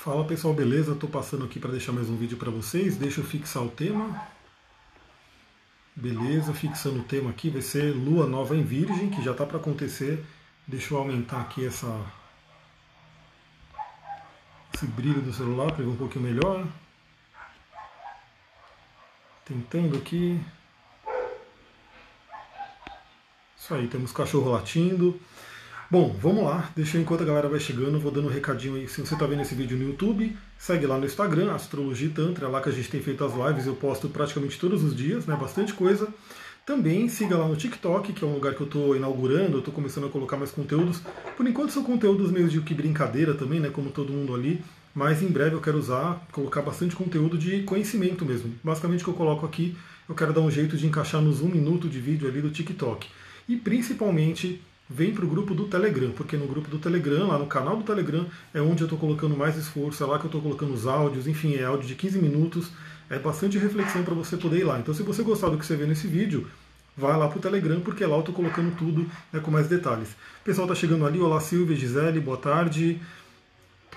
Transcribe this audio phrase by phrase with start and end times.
[0.00, 0.92] Fala pessoal, beleza?
[0.92, 2.96] Estou passando aqui para deixar mais um vídeo para vocês.
[2.96, 4.28] Deixa eu fixar o tema.
[5.94, 9.56] Beleza, fixando o tema aqui, vai ser Lua Nova em Virgem, que já está para
[9.56, 10.24] acontecer.
[10.68, 12.06] Deixa eu aumentar aqui essa,
[14.72, 16.64] esse brilho do celular para ver um pouquinho melhor.
[19.44, 20.40] Tentando aqui.
[23.58, 25.20] Isso aí, temos cachorro latindo.
[25.90, 26.70] Bom, vamos lá.
[26.76, 28.86] Deixa eu, enquanto a galera vai chegando, vou dando um recadinho aí.
[28.86, 32.48] Se você está vendo esse vídeo no YouTube, segue lá no Instagram, Astrologia Tantra, é
[32.50, 35.34] lá que a gente tem feito as lives, eu posto praticamente todos os dias, né?
[35.34, 36.06] Bastante coisa.
[36.66, 39.72] Também siga lá no TikTok, que é um lugar que eu estou inaugurando, eu estou
[39.72, 41.00] começando a colocar mais conteúdos.
[41.34, 43.70] Por enquanto são conteúdos meio de que brincadeira também, né?
[43.70, 44.62] Como todo mundo ali.
[44.94, 48.54] Mas em breve eu quero usar, colocar bastante conteúdo de conhecimento mesmo.
[48.62, 49.74] Basicamente o que eu coloco aqui,
[50.06, 53.08] eu quero dar um jeito de encaixar nos um minuto de vídeo ali do TikTok.
[53.48, 57.46] E principalmente vem para o grupo do Telegram, porque no grupo do Telegram, lá no
[57.46, 60.40] canal do Telegram, é onde eu estou colocando mais esforço, é lá que eu estou
[60.40, 62.70] colocando os áudios, enfim, é áudio de 15 minutos,
[63.10, 64.78] é bastante reflexão para você poder ir lá.
[64.78, 66.46] Então, se você gostar do que você vê nesse vídeo,
[66.96, 70.10] vai lá para o Telegram, porque lá eu estou colocando tudo né, com mais detalhes.
[70.40, 73.00] O pessoal está chegando ali, olá Silvia, Gisele, boa tarde.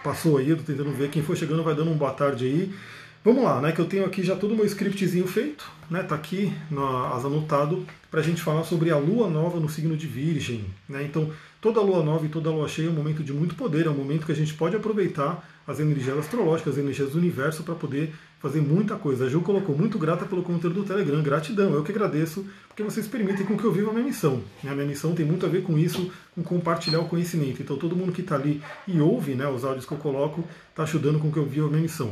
[0.03, 2.73] Passou aí, eu estou tentando ver quem for chegando, vai dando um boa tarde aí.
[3.23, 3.71] Vamos lá, né?
[3.71, 6.01] Que eu tenho aqui já todo o meu scriptzinho feito, né?
[6.01, 9.95] Tá aqui no, as anotado para a gente falar sobre a lua nova no signo
[9.95, 11.03] de Virgem, né?
[11.03, 11.29] Então,
[11.61, 13.93] toda lua nova e toda lua cheia é um momento de muito poder, é um
[13.93, 18.11] momento que a gente pode aproveitar as energias astrológicas, as energias do universo para poder
[18.39, 19.25] fazer muita coisa.
[19.25, 21.75] A Ju colocou muito grata pelo conteúdo do Telegram, gratidão.
[21.75, 24.41] Eu que agradeço, porque vocês permitem com que eu viva a minha missão.
[24.63, 24.71] Né?
[24.71, 27.61] A minha missão tem muito a ver com isso, com compartilhar o conhecimento.
[27.61, 30.81] Então, todo mundo que está ali e ouve né, os áudios que eu coloco, está
[30.81, 32.11] ajudando com que eu viva a minha missão.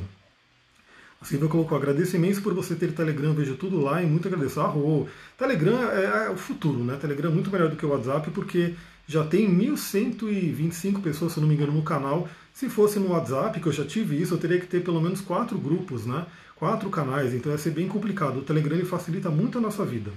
[1.21, 4.61] A Silvia colocou, agradeço imenso por você ter Telegram, vejo tudo lá e muito agradeço.
[4.61, 6.95] Arro, Telegram é, é o futuro, né?
[6.95, 8.73] Telegram é muito melhor do que o WhatsApp porque
[9.05, 12.29] já tem 1.125 pessoas, se não me engano, no canal.
[12.53, 15.19] Se fosse no WhatsApp, que eu já tive isso, eu teria que ter pelo menos
[15.19, 16.25] quatro grupos, né?
[16.55, 18.37] Quatro canais, então ia ser bem complicado.
[18.37, 20.11] O Telegram ele facilita muito a nossa vida.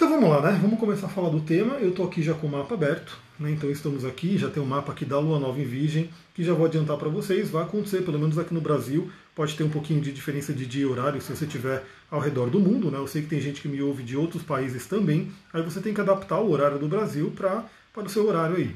[0.00, 0.58] Então vamos lá, né?
[0.62, 1.74] Vamos começar a falar do tema.
[1.74, 3.50] Eu estou aqui já com o mapa aberto, né?
[3.50, 6.54] então estamos aqui, já tem um mapa aqui da Lua Nova em Virgem, que já
[6.54, 10.00] vou adiantar para vocês, vai acontecer, pelo menos aqui no Brasil, pode ter um pouquinho
[10.00, 12.96] de diferença de dia e horário se você estiver ao redor do mundo, né?
[12.96, 15.92] Eu sei que tem gente que me ouve de outros países também, aí você tem
[15.92, 18.74] que adaptar o horário do Brasil para o seu horário aí.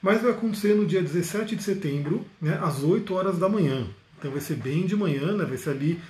[0.00, 3.86] Mas vai acontecer no dia 17 de setembro, né, às 8 horas da manhã.
[4.18, 5.44] Então vai ser bem de manhã, né?
[5.44, 6.00] Vai ser ali.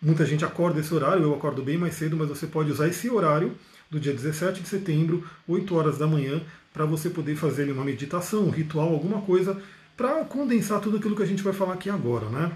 [0.00, 3.10] Muita gente acorda esse horário, eu acordo bem mais cedo, mas você pode usar esse
[3.10, 3.56] horário
[3.94, 8.46] do dia 17 de setembro, 8 horas da manhã, para você poder fazer uma meditação,
[8.46, 9.56] um ritual, alguma coisa,
[9.96, 12.28] para condensar tudo aquilo que a gente vai falar aqui agora.
[12.28, 12.50] Né?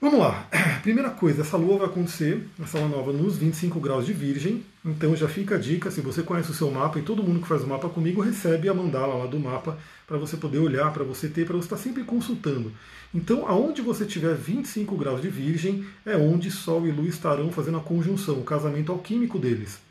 [0.00, 0.48] Vamos lá.
[0.80, 4.64] Primeira coisa, essa lua vai acontecer, essa lua nova, nos 25 graus de Virgem.
[4.82, 7.46] Então já fica a dica, se você conhece o seu mapa, e todo mundo que
[7.46, 9.76] faz o mapa comigo recebe a mandala lá do mapa
[10.06, 12.72] para você poder olhar, para você ter, para você estar tá sempre consultando.
[13.14, 17.76] Então, aonde você tiver 25 graus de Virgem, é onde Sol e Lua estarão fazendo
[17.76, 19.87] a conjunção, o casamento alquímico deles.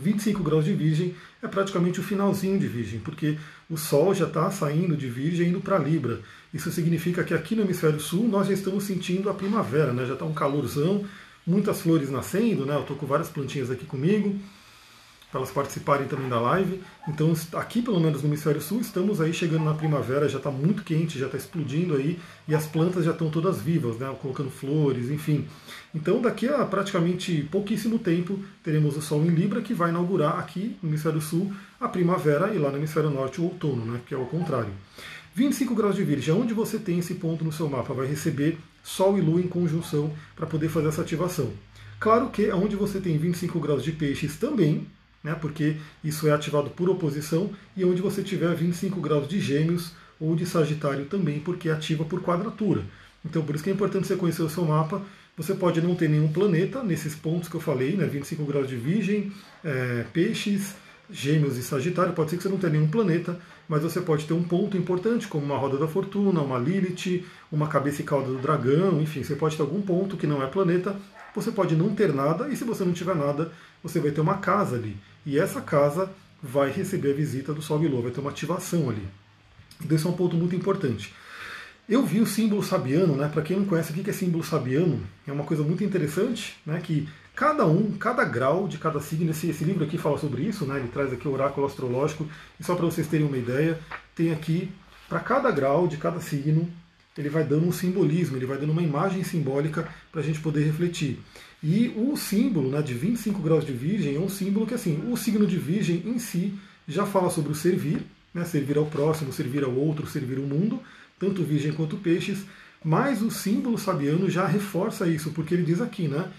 [0.00, 4.50] 25 graus de Virgem é praticamente o finalzinho de Virgem, porque o Sol já está
[4.50, 6.20] saindo de Virgem indo para Libra.
[6.52, 10.06] Isso significa que aqui no hemisfério sul nós já estamos sentindo a primavera, né?
[10.06, 11.04] já está um calorzão,
[11.46, 12.74] muitas flores nascendo, né?
[12.74, 14.38] eu estou com várias plantinhas aqui comigo
[15.36, 16.80] para elas participarem também da live.
[17.06, 20.82] Então, aqui, pelo menos no Hemisfério Sul, estamos aí chegando na primavera, já está muito
[20.82, 25.10] quente, já está explodindo aí, e as plantas já estão todas vivas, né, colocando flores,
[25.10, 25.46] enfim.
[25.94, 30.76] Então, daqui a praticamente pouquíssimo tempo, teremos o Sol em Libra, que vai inaugurar aqui
[30.82, 34.18] no Hemisfério Sul a primavera, e lá no Hemisfério Norte o outono, né, que é
[34.18, 34.70] o contrário.
[35.34, 39.18] 25 graus de Virgem, onde você tem esse ponto no seu mapa, vai receber Sol
[39.18, 41.52] e Lua em conjunção para poder fazer essa ativação.
[41.98, 44.86] Claro que onde você tem 25 graus de peixes também,
[45.26, 49.90] né, porque isso é ativado por oposição, e onde você tiver 25 graus de gêmeos
[50.20, 52.82] ou de sagitário também, porque é ativa por quadratura.
[53.24, 55.02] Então por isso que é importante você conhecer o seu mapa.
[55.36, 58.76] Você pode não ter nenhum planeta nesses pontos que eu falei, né, 25 graus de
[58.76, 59.32] virgem,
[59.64, 60.76] é, peixes,
[61.10, 63.38] gêmeos e sagitário, pode ser que você não tenha nenhum planeta,
[63.68, 67.66] mas você pode ter um ponto importante, como uma roda da fortuna, uma Lilith, uma
[67.66, 70.96] cabeça e cauda do dragão, enfim, você pode ter algum ponto que não é planeta,
[71.34, 73.52] você pode não ter nada, e se você não tiver nada,
[73.82, 74.96] você vai ter uma casa ali.
[75.26, 76.08] E essa casa
[76.40, 79.06] vai receber a visita do Sol Lua, vai ter uma ativação ali.
[79.84, 81.12] Então esse é um ponto muito importante.
[81.88, 83.28] Eu vi o símbolo sabiano, né?
[83.28, 86.80] Para quem não conhece o que é símbolo sabiano, é uma coisa muito interessante, né?
[86.80, 90.64] Que cada um, cada grau de cada signo, esse, esse livro aqui fala sobre isso,
[90.64, 90.78] né?
[90.78, 92.26] Ele traz aqui o oráculo astrológico,
[92.58, 93.78] e só para vocês terem uma ideia,
[94.14, 94.70] tem aqui
[95.08, 96.68] para cada grau de cada signo,
[97.16, 100.64] ele vai dando um simbolismo, ele vai dando uma imagem simbólica para a gente poder
[100.64, 101.20] refletir.
[101.62, 105.16] E o símbolo né, de 25 graus de Virgem é um símbolo que, assim, o
[105.16, 106.54] signo de Virgem em si
[106.86, 110.80] já fala sobre o servir, né, servir ao próximo, servir ao outro, servir o mundo,
[111.18, 112.44] tanto Virgem quanto Peixes,
[112.84, 116.30] Mas o símbolo sabiano já reforça isso, porque ele diz aqui, né?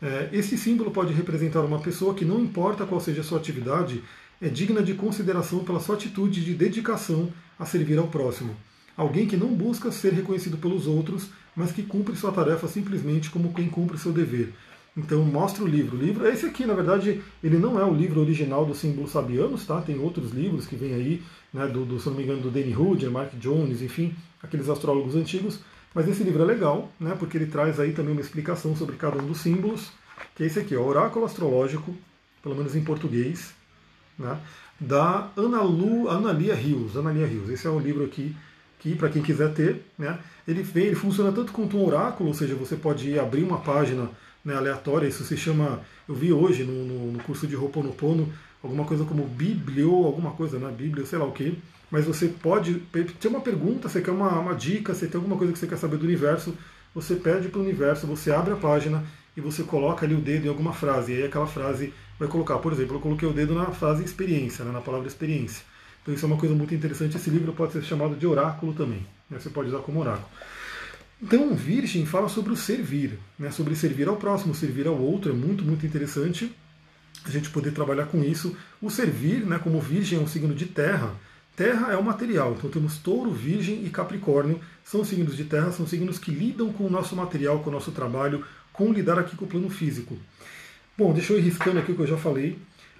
[0.00, 4.04] É, esse símbolo pode representar uma pessoa que, não importa qual seja a sua atividade,
[4.40, 8.54] é digna de consideração pela sua atitude de dedicação a servir ao próximo.
[8.98, 13.54] Alguém que não busca ser reconhecido pelos outros, mas que cumpre sua tarefa simplesmente como
[13.54, 14.52] quem cumpre seu dever.
[14.96, 15.96] Então mostra o livro.
[15.96, 19.64] O livro, esse aqui, na verdade, ele não é o livro original do símbolo sabianos,
[19.64, 19.80] tá?
[19.80, 21.22] Tem outros livros que vêm aí,
[21.54, 24.12] né, do, do, se não me engano, do Danny Hood, Mark Jones, enfim,
[24.42, 25.60] aqueles astrólogos antigos.
[25.94, 29.22] Mas esse livro é legal, né, porque ele traz aí também uma explicação sobre cada
[29.22, 29.92] um dos símbolos,
[30.34, 31.94] que é esse aqui, o Oráculo Astrológico,
[32.42, 33.54] pelo menos em português,
[34.18, 34.40] né,
[34.80, 36.96] da Ana, Lu, Ana Lia Rios.
[36.96, 37.48] Ana Lia Rios.
[37.48, 38.34] Esse é um livro aqui
[38.78, 42.34] que, para quem quiser ter, né, ele, vem, ele funciona tanto quanto um oráculo, ou
[42.34, 44.08] seja, você pode abrir uma página
[44.44, 48.32] né, aleatória, isso se chama, eu vi hoje no, no, no curso de Ho'oponopono,
[48.62, 51.58] alguma coisa como biblio, alguma coisa, né, bíblia, sei lá o que,
[51.90, 52.74] mas você pode
[53.20, 55.78] ter uma pergunta, você quer uma, uma dica, você tem alguma coisa que você quer
[55.78, 56.54] saber do universo,
[56.94, 59.04] você pede para o universo, você abre a página
[59.36, 62.58] e você coloca ali o dedo em alguma frase, e aí aquela frase vai colocar,
[62.58, 65.64] por exemplo, eu coloquei o dedo na frase experiência, né, na palavra experiência.
[66.02, 69.06] Então isso é uma coisa muito interessante, esse livro pode ser chamado de oráculo também,
[69.28, 70.28] né, você pode usar como oráculo.
[71.20, 75.34] Então, Virgem fala sobre o servir, né, sobre servir ao próximo, servir ao outro, é
[75.34, 76.54] muito, muito interessante
[77.24, 78.56] a gente poder trabalhar com isso.
[78.80, 81.12] O servir, né, como Virgem é um signo de terra,
[81.58, 85.88] Terra é o material, então temos touro, virgem e capricórnio, são signos de terra, são
[85.88, 89.44] signos que lidam com o nosso material, com o nosso trabalho, com lidar aqui com
[89.44, 90.16] o plano físico.
[90.96, 92.56] Bom, deixa eu ir riscando aqui o que eu já falei.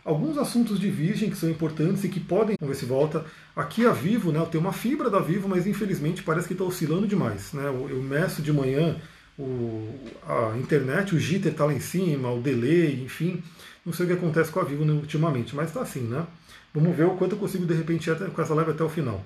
[0.08, 3.26] Alguns assuntos de virgem que são importantes e que podem, vamos ver se volta.
[3.54, 6.64] Aqui a Vivo, né, eu tenho uma fibra da Vivo, mas infelizmente parece que está
[6.64, 7.52] oscilando demais.
[7.52, 7.68] Né?
[7.68, 8.96] Eu, meço de manhã
[9.38, 9.86] o,
[10.26, 13.42] a internet, o jitter está lá em cima, o delay, enfim.
[13.84, 16.26] Não sei o que acontece com a Vivo ultimamente, mas está assim, né?
[16.72, 19.22] Vamos ver o quanto eu consigo de repente ir com essa live até o final.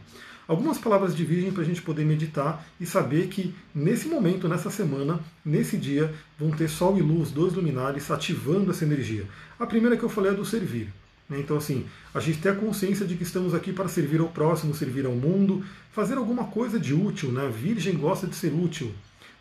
[0.47, 4.71] Algumas palavras de virgem para a gente poder meditar e saber que nesse momento, nessa
[4.71, 9.25] semana, nesse dia, vão ter Sol e Luz, dois luminares, ativando essa energia.
[9.59, 10.93] A primeira que eu falei é do servir.
[11.29, 11.39] Né?
[11.41, 14.75] Então, assim, a gente tem a consciência de que estamos aqui para servir ao próximo,
[14.75, 17.31] servir ao mundo, fazer alguma coisa de útil.
[17.31, 17.49] Né?
[17.49, 18.93] Virgem gosta de ser útil.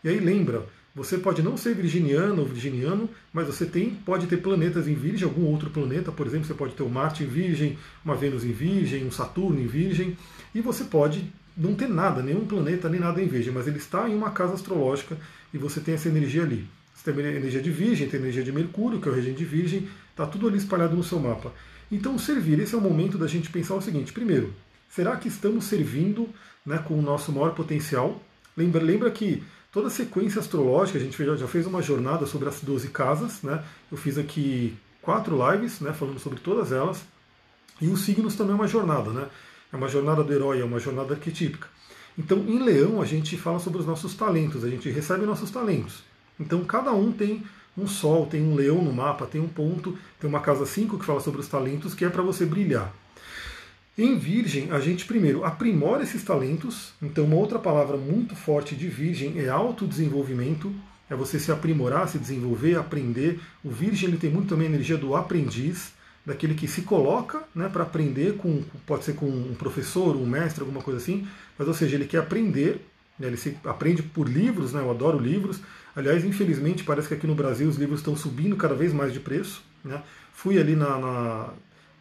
[0.03, 4.37] E aí lembra, você pode não ser virginiano ou virginiano, mas você tem, pode ter
[4.37, 7.77] planetas em Virgem, algum outro planeta, por exemplo, você pode ter o Marte em Virgem,
[8.03, 10.17] uma Vênus em Virgem, um Saturno em Virgem,
[10.53, 14.09] e você pode não ter nada, nenhum planeta, nem nada em Virgem, mas ele está
[14.09, 15.17] em uma casa astrológica
[15.53, 16.67] e você tem essa energia ali.
[16.93, 19.87] Você tem energia de Virgem, tem energia de Mercúrio, que é o regente de Virgem,
[20.11, 21.53] está tudo ali espalhado no seu mapa.
[21.91, 24.53] Então, servir, esse é o momento da gente pensar o seguinte: primeiro,
[24.89, 26.29] será que estamos servindo
[26.65, 28.21] né, com o nosso maior potencial?
[28.55, 32.61] Lembra, lembra que toda a sequência astrológica, a gente já fez uma jornada sobre as
[32.61, 33.63] 12 casas, né?
[33.91, 37.03] Eu fiz aqui quatro lives, né, falando sobre todas elas.
[37.79, 39.27] E os signos também é uma jornada, né?
[39.71, 41.67] É uma jornada do herói, é uma jornada arquetípica.
[42.17, 46.03] Então, em Leão, a gente fala sobre os nossos talentos, a gente recebe nossos talentos.
[46.39, 47.43] Então, cada um tem
[47.77, 51.05] um sol, tem um leão no mapa, tem um ponto, tem uma casa 5 que
[51.05, 52.93] fala sobre os talentos, que é para você brilhar.
[53.97, 56.93] Em Virgem, a gente primeiro aprimora esses talentos.
[57.01, 60.73] Então, uma outra palavra muito forte de Virgem é autodesenvolvimento.
[61.09, 63.39] É você se aprimorar, se desenvolver, aprender.
[63.61, 65.91] O Virgem ele tem muito também a energia do aprendiz,
[66.25, 70.61] daquele que se coloca né, para aprender, com, pode ser com um professor, um mestre,
[70.61, 71.27] alguma coisa assim.
[71.57, 72.87] Mas, ou seja, ele quer aprender.
[73.19, 75.59] Né, ele se aprende por livros, né, eu adoro livros.
[75.93, 79.19] Aliás, infelizmente, parece que aqui no Brasil os livros estão subindo cada vez mais de
[79.19, 79.61] preço.
[79.83, 80.01] Né?
[80.33, 81.49] Fui ali na, na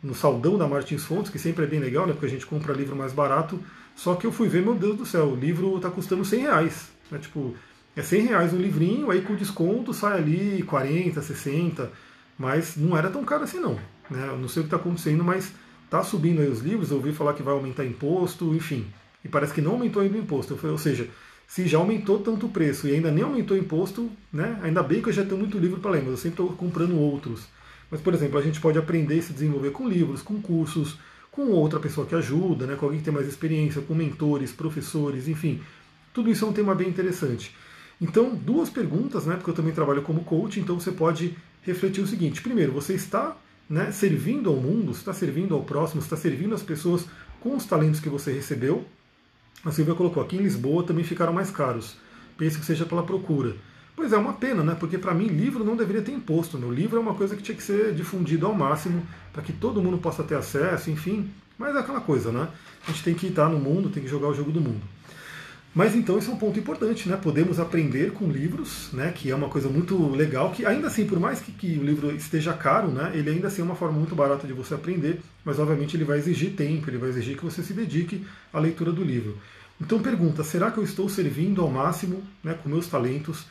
[0.03, 2.13] no saldão da Martins Fontes, que sempre é bem legal, né?
[2.13, 3.61] Porque a gente compra livro mais barato.
[3.95, 6.91] Só que eu fui ver, meu Deus do céu, o livro está custando 100 reais.
[7.11, 7.19] Né?
[7.19, 7.55] Tipo,
[7.95, 11.91] é 100 reais um livrinho, aí com desconto sai ali 40, 60.
[12.39, 13.75] Mas não era tão caro assim não.
[14.09, 14.27] Né?
[14.29, 15.53] Eu não sei o que está acontecendo, mas
[15.85, 16.91] está subindo aí os livros.
[16.91, 18.87] Eu ouvi falar que vai aumentar imposto, enfim.
[19.23, 20.59] E parece que não aumentou ainda o imposto.
[20.63, 21.09] Ou seja,
[21.47, 24.59] se já aumentou tanto o preço e ainda nem aumentou o imposto, né?
[24.63, 26.97] ainda bem que eu já tenho muito livro para ler, mas eu sempre estou comprando
[26.97, 27.47] outros.
[27.91, 30.99] Mas, por exemplo, a gente pode aprender e se desenvolver com livros, com cursos,
[31.31, 35.29] com outra pessoa que ajuda, né, com alguém que tem mais experiência, com mentores, professores,
[35.29, 35.61] enfim.
[36.13, 37.55] Tudo isso é um tema bem interessante.
[38.01, 42.07] Então, duas perguntas, né, porque eu também trabalho como coach, então você pode refletir o
[42.07, 43.37] seguinte: primeiro, você está
[43.69, 47.07] né, servindo ao mundo, está servindo ao próximo, está servindo as pessoas
[47.41, 48.85] com os talentos que você recebeu.
[49.65, 51.97] A Silvia colocou aqui em Lisboa também ficaram mais caros.
[52.37, 53.55] Pense que seja pela procura.
[54.01, 54.75] Pois é, uma pena, né?
[54.81, 56.57] Porque para mim livro não deveria ter imposto.
[56.57, 59.83] Meu livro é uma coisa que tinha que ser difundido ao máximo para que todo
[59.83, 61.31] mundo possa ter acesso, enfim.
[61.59, 62.49] Mas é aquela coisa, né?
[62.89, 64.81] A gente tem que estar no mundo, tem que jogar o jogo do mundo.
[65.75, 67.17] Mas então esse é um ponto importante, né?
[67.23, 69.13] Podemos aprender com livros, né?
[69.15, 72.11] Que é uma coisa muito legal, que ainda assim, por mais que, que, o livro
[72.11, 73.13] esteja caro, né?
[73.13, 76.17] Ele ainda assim é uma forma muito barata de você aprender, mas obviamente ele vai
[76.17, 79.37] exigir tempo, ele vai exigir que você se dedique à leitura do livro.
[79.79, 83.45] Então pergunta, será que eu estou servindo ao máximo né, com meus talentos?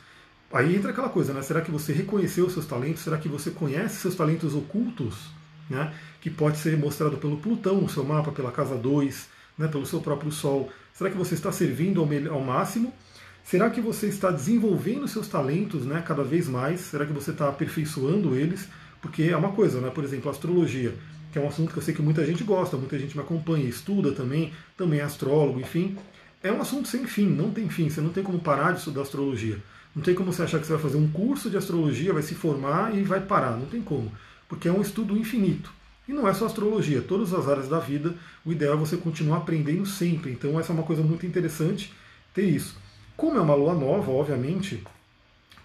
[0.52, 1.42] Aí entra aquela coisa, né?
[1.42, 3.02] Será que você reconheceu os seus talentos?
[3.02, 5.30] Será que você conhece seus talentos ocultos?
[5.68, 5.94] Né?
[6.20, 10.00] Que pode ser mostrado pelo Plutão no seu mapa, pela casa 2, né, pelo seu
[10.00, 10.68] próprio Sol.
[10.92, 12.92] Será que você está servindo ao, ao máximo?
[13.44, 16.80] Será que você está desenvolvendo seus talentos né, cada vez mais?
[16.80, 18.68] Será que você está aperfeiçoando eles?
[19.00, 19.90] Porque é uma coisa, né?
[19.90, 20.94] por exemplo, a astrologia,
[21.32, 23.64] que é um assunto que eu sei que muita gente gosta, muita gente me acompanha,
[23.64, 25.96] estuda também, também é astrólogo, enfim.
[26.42, 29.02] É um assunto sem fim, não tem fim, você não tem como parar de estudar
[29.02, 29.58] astrologia.
[29.94, 32.34] Não tem como você achar que você vai fazer um curso de astrologia, vai se
[32.34, 33.56] formar e vai parar.
[33.56, 34.12] Não tem como.
[34.48, 35.72] Porque é um estudo infinito.
[36.08, 39.38] E não é só astrologia, todas as áreas da vida, o ideal é você continuar
[39.38, 40.32] aprendendo sempre.
[40.32, 41.92] Então essa é uma coisa muito interessante
[42.34, 42.76] ter isso.
[43.16, 44.82] Como é uma lua nova, obviamente,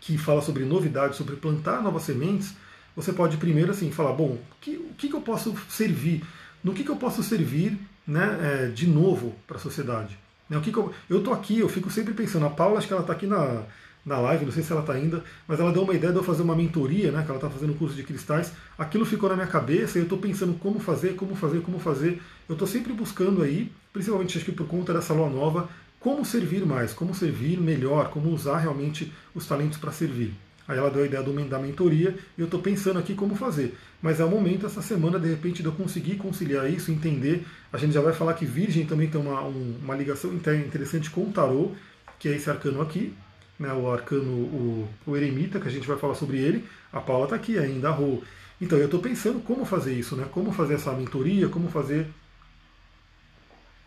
[0.01, 2.53] que fala sobre novidades, sobre plantar novas sementes,
[2.95, 6.23] você pode primeiro assim falar, bom, que, o que, que eu posso servir?
[6.63, 10.17] No que, que eu posso servir né, é, de novo para a sociedade?
[10.49, 12.93] Né, o que, que eu estou aqui, eu fico sempre pensando, a Paula, acho que
[12.93, 13.63] ela está aqui na,
[14.05, 16.23] na live, não sei se ela está ainda, mas ela deu uma ideia de eu
[16.23, 18.53] fazer uma mentoria, né, que ela está fazendo um curso de cristais.
[18.77, 22.21] Aquilo ficou na minha cabeça e eu estou pensando como fazer, como fazer, como fazer.
[22.47, 25.67] Eu estou sempre buscando aí, principalmente acho que por conta dessa lua nova,
[25.99, 30.35] como servir mais, como servir melhor, como usar realmente os talentos para servir.
[30.67, 33.75] Aí ela deu a ideia da mentoria e eu estou pensando aqui como fazer.
[34.01, 37.45] Mas é o momento, essa semana, de repente, de eu conseguir conciliar isso, entender.
[37.71, 41.31] A gente já vai falar que Virgem também tem uma, uma ligação interessante com o
[41.31, 41.71] Tarô,
[42.19, 43.13] que é esse arcano aqui,
[43.59, 46.65] né, o arcano, o, o eremita, que a gente vai falar sobre ele.
[46.91, 48.21] A Paula está aqui ainda, a Rô.
[48.59, 50.25] Então eu estou pensando como fazer isso, né?
[50.31, 52.07] Como fazer essa mentoria, como fazer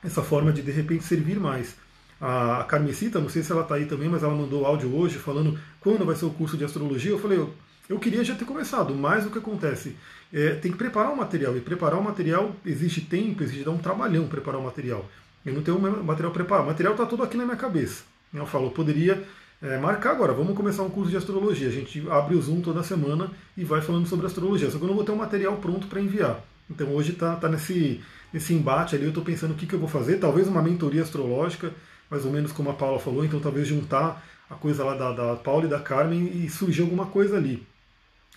[0.05, 1.77] essa forma de de repente servir mais.
[2.21, 5.59] A Carmesita, não sei se ela está aí também, mas ela mandou áudio hoje falando
[5.81, 7.13] quando vai ser o curso de astrologia.
[7.13, 7.55] Eu falei, eu,
[7.89, 9.97] eu queria já ter começado, mas o que acontece?
[10.33, 13.79] É, tem que preparar o material, e preparar o material existe tempo, exige dar um
[13.79, 15.09] trabalhão preparar o material.
[15.47, 18.03] Eu não tenho o material preparado, o material está todo aqui na minha cabeça.
[18.35, 19.25] Eu falo, eu poderia
[19.61, 21.69] é, marcar agora, vamos começar um curso de astrologia.
[21.69, 24.71] A gente abre o Zoom toda semana e vai falando sobre astrologia.
[24.71, 26.41] Só que eu não vou ter um material pronto para enviar.
[26.71, 28.01] Então hoje está tá nesse,
[28.33, 31.03] nesse embate ali, eu estou pensando o que, que eu vou fazer, talvez uma mentoria
[31.03, 31.73] astrológica,
[32.11, 35.37] mais ou menos como a Paula falou, então talvez juntar a coisa lá da, da
[35.37, 37.67] Paula e da Carmen e surgir alguma coisa ali.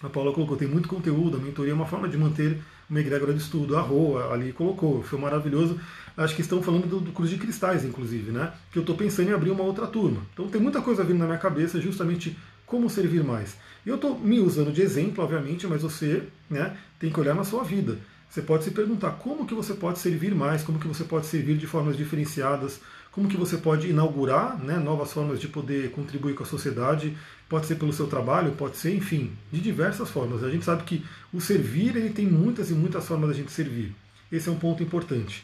[0.02, 2.58] A Paula colocou, tem muito conteúdo, a mentoria é uma forma de manter
[2.90, 3.78] uma egrégora de estudo.
[3.78, 5.80] A Rô ali colocou, foi maravilhoso.
[6.24, 8.54] Acho que estão falando do, do Cruz de Cristais, inclusive, né?
[8.72, 10.22] Que eu estou pensando em abrir uma outra turma.
[10.34, 13.58] Então tem muita coisa vindo na minha cabeça, justamente como servir mais.
[13.86, 17.44] E eu estou me usando de exemplo, obviamente, mas você né, tem que olhar na
[17.44, 17.98] sua vida.
[18.30, 21.58] Você pode se perguntar como que você pode servir mais, como que você pode servir
[21.58, 22.80] de formas diferenciadas,
[23.12, 27.18] como que você pode inaugurar né, novas formas de poder contribuir com a sociedade,
[27.50, 30.46] pode ser pelo seu trabalho, pode ser, enfim, de diversas formas.
[30.46, 33.94] A gente sabe que o servir ele tem muitas e muitas formas da gente servir.
[34.32, 35.44] Esse é um ponto importante.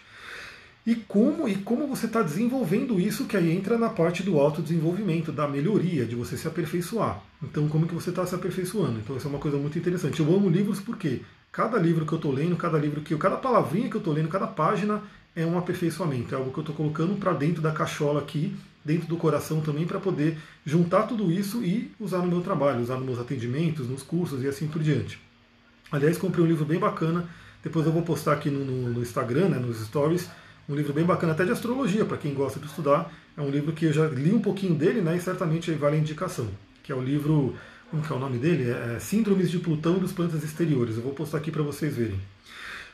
[0.88, 5.34] E como, e como você está desenvolvendo isso, que aí entra na parte do autodesenvolvimento,
[5.34, 7.22] da melhoria, de você se aperfeiçoar.
[7.44, 8.98] Então, como que você está se aperfeiçoando?
[9.00, 10.22] Então, isso é uma coisa muito interessante.
[10.22, 13.36] Eu amo livros porque cada livro que eu estou lendo, cada livro que eu, cada
[13.36, 15.02] palavrinha que eu estou lendo, cada página
[15.36, 19.10] é um aperfeiçoamento, é algo que eu estou colocando para dentro da cachola aqui, dentro
[19.10, 23.06] do coração também, para poder juntar tudo isso e usar no meu trabalho, usar nos
[23.06, 25.20] meus atendimentos, nos cursos e assim por diante.
[25.92, 27.28] Aliás, comprei um livro bem bacana,
[27.62, 30.30] depois eu vou postar aqui no, no, no Instagram, né, nos stories,
[30.70, 33.12] um livro bem bacana até de astrologia, para quem gosta de estudar.
[33.36, 36.00] É um livro que eu já li um pouquinho dele, né, e certamente vale a
[36.00, 36.48] indicação,
[36.84, 37.56] que é o livro,
[37.90, 38.70] como que é o nome dele?
[38.70, 40.98] É, é Síndromes de Plutão e dos Planetas Exteriores.
[40.98, 42.20] Eu vou postar aqui para vocês verem.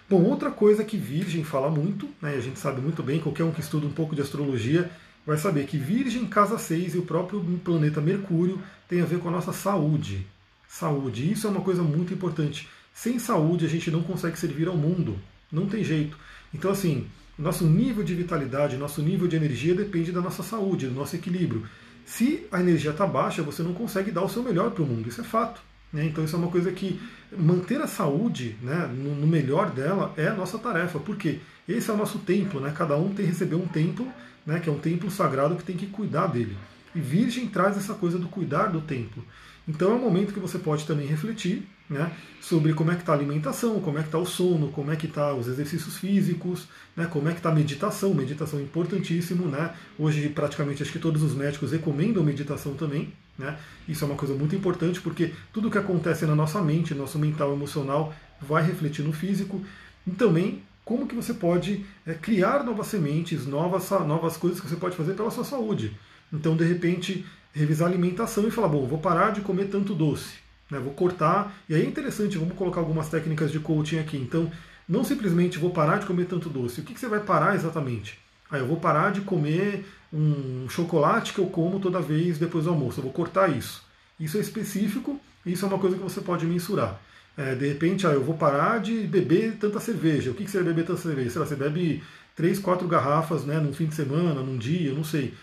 [0.10, 3.52] Bom, outra coisa que Virgem fala muito, né, a gente sabe muito bem, qualquer um
[3.52, 4.92] que estuda um pouco de astrologia
[5.26, 9.30] vai saber que Virgem, casa 6 e o próprio planeta Mercúrio tem a ver com
[9.30, 10.28] a nossa saúde.
[10.68, 12.68] Saúde, isso é uma coisa muito importante.
[12.94, 15.18] Sem saúde a gente não consegue servir ao mundo,
[15.52, 16.18] não tem jeito.
[16.54, 20.94] Então, assim, nosso nível de vitalidade, nosso nível de energia depende da nossa saúde, do
[20.94, 21.64] nosso equilíbrio.
[22.06, 25.10] Se a energia está baixa, você não consegue dar o seu melhor para o mundo,
[25.10, 25.62] isso é fato.
[25.92, 26.06] Né?
[26.06, 27.00] Então isso é uma coisa que
[27.36, 31.98] manter a saúde né, no, melhor dela é a nossa tarefa, porque esse é o
[31.98, 32.74] nosso templo, né?
[32.76, 34.08] cada um tem que receber um templo,
[34.46, 36.58] né, que é um templo sagrado que tem que cuidar dele.
[36.94, 39.24] E Virgem traz essa coisa do cuidar do templo.
[39.68, 43.14] Então é um momento que você pode também refletir né, sobre como é que está
[43.14, 46.68] a alimentação, como é que está o sono, como é que está os exercícios físicos,
[46.96, 49.48] né, como é que está a meditação, meditação importantíssimo.
[49.48, 49.74] Né?
[49.98, 53.14] Hoje praticamente acho que todos os médicos recomendam meditação também.
[53.38, 53.58] Né?
[53.88, 57.54] Isso é uma coisa muito importante porque tudo que acontece na nossa mente, nosso mental
[57.54, 59.64] emocional, vai refletir no físico.
[60.06, 64.76] E também como que você pode é, criar novas sementes, novas, novas coisas que você
[64.76, 65.98] pode fazer pela sua saúde.
[66.32, 70.34] Então, de repente, revisar a alimentação e falar, bom, vou parar de comer tanto doce,
[70.74, 71.56] né, vou cortar.
[71.70, 74.18] E aí é interessante, vamos colocar algumas técnicas de coaching aqui.
[74.18, 74.52] Então,
[74.88, 76.82] não simplesmente vou parar de comer tanto doce.
[76.82, 78.20] O que, que você vai parar exatamente?
[78.52, 82.70] Ah, eu vou parar de comer um chocolate que eu como toda vez depois do
[82.70, 83.84] almoço, eu vou cortar isso.
[84.20, 87.02] Isso é específico, isso é uma coisa que você pode mensurar.
[87.36, 90.32] É, de repente, ah, eu vou parar de beber tanta cerveja.
[90.32, 91.32] O que, que você vai beber tanta cerveja?
[91.32, 92.04] Sei lá, você bebe
[92.36, 95.34] três, quatro garrafas né, num fim de semana, num dia, não sei.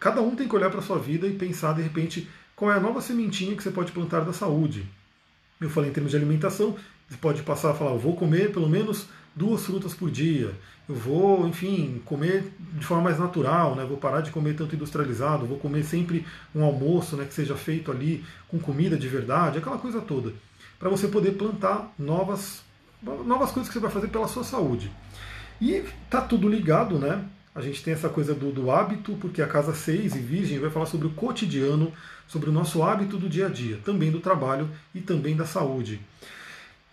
[0.00, 2.74] Cada um tem que olhar para a sua vida e pensar, de repente, qual é
[2.74, 4.86] a nova sementinha que você pode plantar da saúde.
[5.60, 6.74] Eu falei em termos de alimentação,
[7.08, 10.54] você pode passar a falar, eu vou comer pelo menos duas frutas por dia,
[10.88, 13.84] eu vou, enfim, comer de forma mais natural, né?
[13.84, 17.92] vou parar de comer tanto industrializado, vou comer sempre um almoço né, que seja feito
[17.92, 20.32] ali com comida de verdade, aquela coisa toda,
[20.78, 22.62] para você poder plantar novas,
[23.02, 24.90] novas coisas que você vai fazer pela sua saúde.
[25.60, 27.24] E tá tudo ligado, né?
[27.54, 30.68] A gente tem essa coisa do, do hábito, porque a casa 6 e Virgem vai
[30.68, 31.90] falar sobre o cotidiano,
[32.26, 36.00] sobre o nosso hábito do dia a dia, também do trabalho e também da saúde.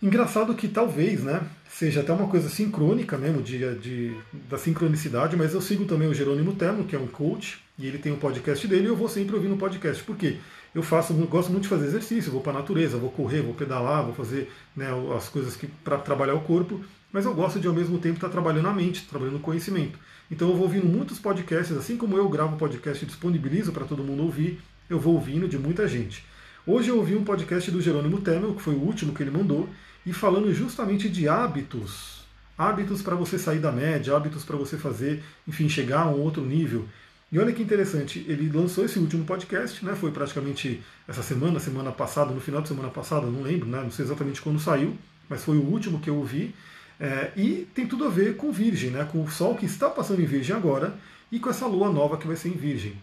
[0.02, 4.16] Engraçado que talvez, né, seja até uma coisa sincrônica mesmo, de, de,
[4.48, 7.98] da sincronicidade, mas eu sigo também o Jerônimo Termo, que é um coach, e ele
[7.98, 10.04] tem um podcast dele, e eu vou sempre ouvir no podcast.
[10.04, 10.36] Por quê?
[10.74, 14.04] Eu faço, gosto muito de fazer exercício, vou para a natureza, vou correr, vou pedalar,
[14.04, 17.72] vou fazer né, as coisas que para trabalhar o corpo, mas eu gosto de ao
[17.72, 19.98] mesmo tempo estar trabalhando a mente, trabalhando o conhecimento.
[20.30, 24.02] Então eu vou ouvindo muitos podcasts, assim como eu gravo podcast e disponibilizo para todo
[24.02, 26.24] mundo ouvir, eu vou ouvindo de muita gente.
[26.66, 29.68] Hoje eu ouvi um podcast do Jerônimo Temel, que foi o último que ele mandou,
[30.04, 32.24] e falando justamente de hábitos.
[32.56, 36.44] Hábitos para você sair da média, hábitos para você fazer, enfim, chegar a um outro
[36.44, 36.86] nível.
[37.32, 39.94] E olha que interessante, ele lançou esse último podcast, né?
[39.94, 43.80] Foi praticamente essa semana, semana passada, no final de semana passada, não lembro, né?
[43.82, 44.96] Não sei exatamente quando saiu,
[45.28, 46.54] mas foi o último que eu ouvi.
[47.00, 49.08] É, e tem tudo a ver com Virgem, né?
[49.10, 50.94] com o Sol que está passando em Virgem agora
[51.32, 52.94] e com essa Lua nova que vai ser em Virgem.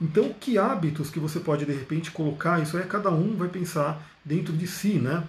[0.00, 2.60] Então, que hábitos que você pode de repente colocar?
[2.62, 5.24] Isso aí cada um vai pensar dentro de si, né?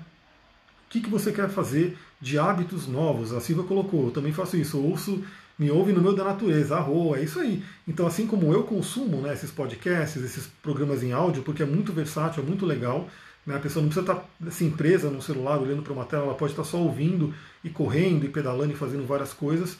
[0.88, 3.34] O que, que você quer fazer de hábitos novos?
[3.34, 5.24] A Silva colocou, eu também faço isso, ouço,
[5.58, 7.64] me ouve no meio da natureza, arroa, é isso aí.
[7.88, 11.94] Então, assim como eu consumo né, esses podcasts, esses programas em áudio, porque é muito
[11.94, 13.10] versátil, é muito legal,
[13.46, 13.56] né?
[13.56, 16.54] A pessoa não precisa estar assim, presa no celular, olhando para uma tela, ela pode
[16.54, 19.74] estar só ouvindo e correndo e pedalando e fazendo várias coisas.
[19.74, 19.78] O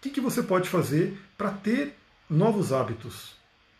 [0.00, 1.96] que, que você pode fazer para ter
[2.28, 3.34] novos hábitos?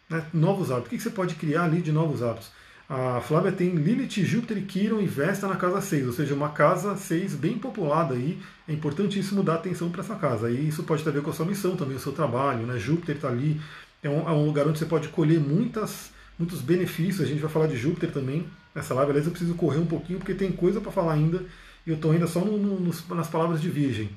[0.08, 0.24] Né?
[0.32, 0.86] Novos hábitos.
[0.88, 2.50] O que, você pode criar ali de novos hábitos?
[2.88, 6.96] A Flávia tem Lilith, Júpiter Quiron e Vesta na casa 6, ou seja, uma casa
[6.96, 8.38] 6 bem populada aí.
[8.68, 10.50] É importantíssimo dar atenção para essa casa.
[10.50, 12.66] E isso pode ter a ver com a sua missão também, o seu trabalho.
[12.66, 12.78] Né?
[12.78, 13.58] Júpiter está ali,
[14.02, 17.22] é um, é um lugar onde você pode colher muitas, muitos benefícios.
[17.22, 19.10] A gente vai falar de Júpiter também nessa live.
[19.10, 21.42] Aliás, eu preciso correr um pouquinho porque tem coisa para falar ainda
[21.86, 24.10] e eu estou ainda só no, no, nas palavras de Virgem.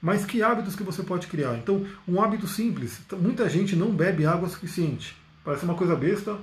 [0.00, 1.56] Mas que hábitos que você pode criar?
[1.56, 3.00] Então, um hábito simples.
[3.12, 5.16] Muita gente não bebe água suficiente.
[5.46, 6.36] Parece uma coisa besta,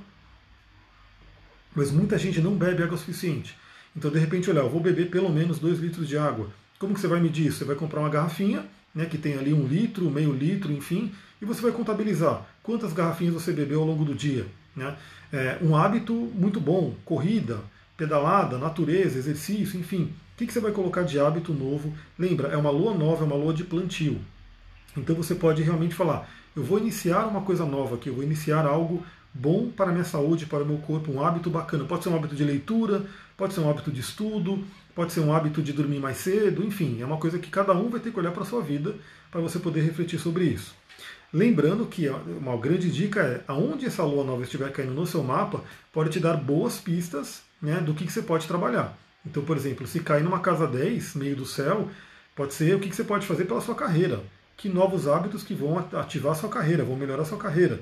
[1.76, 3.54] mas muita gente não bebe água suficiente.
[3.94, 6.48] Então, de repente, olha, eu vou beber pelo menos 2 litros de água.
[6.80, 7.58] Como que você vai medir isso?
[7.58, 11.12] Você vai comprar uma garrafinha, né, que tem ali um litro, meio litro, enfim,
[11.42, 14.48] e você vai contabilizar quantas garrafinhas você bebeu ao longo do dia.
[14.74, 14.96] Né?
[15.34, 17.60] É, um hábito muito bom, corrida,
[17.98, 20.14] pedalada, natureza, exercício, enfim.
[20.34, 21.94] O que, que você vai colocar de hábito novo?
[22.18, 24.22] Lembra, é uma lua nova, é uma lua de plantio.
[24.96, 28.66] Então você pode realmente falar: eu vou iniciar uma coisa nova aqui, eu vou iniciar
[28.66, 31.86] algo bom para a minha saúde, para o meu corpo, um hábito bacana.
[31.86, 34.64] Pode ser um hábito de leitura, pode ser um hábito de estudo,
[34.94, 37.90] pode ser um hábito de dormir mais cedo, enfim, é uma coisa que cada um
[37.90, 38.96] vai ter que olhar para a sua vida
[39.32, 40.76] para você poder refletir sobre isso.
[41.34, 45.64] Lembrando que uma grande dica é, aonde essa lua nova estiver caindo no seu mapa,
[45.92, 48.96] pode te dar boas pistas né, do que, que você pode trabalhar.
[49.26, 51.90] Então, por exemplo, se cair numa casa 10, meio do céu,
[52.36, 54.22] pode ser o que, que você pode fazer pela sua carreira.
[54.56, 57.82] Que novos hábitos que vão ativar sua carreira, vão melhorar sua carreira.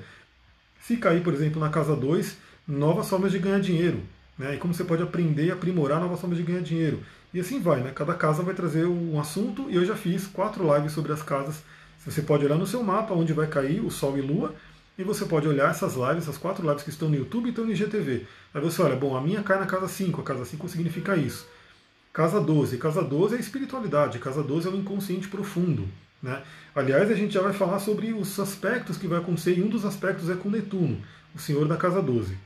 [0.80, 4.00] Se cair, por exemplo, na casa 2, novas formas de ganhar dinheiro.
[4.38, 4.54] Né?
[4.54, 7.02] E como você pode aprender e aprimorar novas formas de ganhar dinheiro.
[7.32, 7.92] E assim vai, né?
[7.94, 11.62] Cada casa vai trazer um assunto e eu já fiz quatro lives sobre as casas
[12.04, 14.54] você pode olhar no seu mapa onde vai cair o Sol e Lua,
[14.98, 17.64] e você pode olhar essas lives, essas quatro lives que estão no YouTube e estão
[17.64, 18.26] no IGTV.
[18.52, 21.46] Aí você olha, bom, a minha cai na casa 5, a casa 5 significa isso.
[22.12, 25.88] Casa 12, casa 12 é a espiritualidade, casa 12 é o inconsciente profundo.
[26.22, 26.42] Né?
[26.74, 29.84] Aliás, a gente já vai falar sobre os aspectos que vai acontecer, e um dos
[29.84, 31.00] aspectos é com Netuno,
[31.34, 32.36] o senhor da casa 12.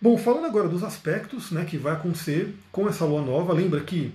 [0.00, 4.14] Bom, falando agora dos aspectos né, que vai acontecer com essa lua nova, lembra que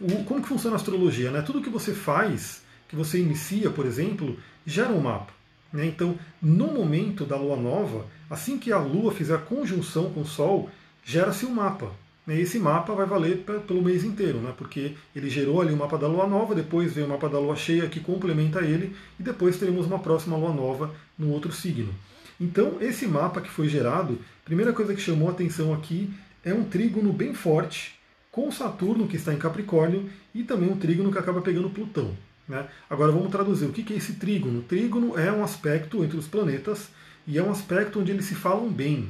[0.00, 1.30] o, como que funciona a astrologia?
[1.30, 1.42] Né?
[1.42, 5.32] Tudo que você faz que você inicia, por exemplo, gera um mapa.
[5.72, 5.86] Né?
[5.86, 10.26] Então, no momento da lua nova, assim que a lua fizer a conjunção com o
[10.26, 10.70] Sol,
[11.02, 11.90] gera-se um mapa.
[12.26, 14.54] E esse mapa vai valer pelo mês inteiro, né?
[14.56, 17.56] porque ele gerou ali o mapa da lua nova, depois vem o mapa da lua
[17.56, 21.92] cheia que complementa ele, e depois teremos uma próxima lua nova no outro signo.
[22.40, 26.10] Então, esse mapa que foi gerado, primeira coisa que chamou a atenção aqui
[26.44, 27.98] é um trígono bem forte,
[28.30, 32.16] com Saturno que está em Capricórnio, e também um trígono que acaba pegando Plutão.
[32.48, 32.66] Né?
[32.88, 33.66] Agora vamos traduzir.
[33.66, 34.62] O que é esse trígono?
[34.62, 36.88] Trígono é um aspecto entre os planetas
[37.26, 39.08] e é um aspecto onde eles se falam bem,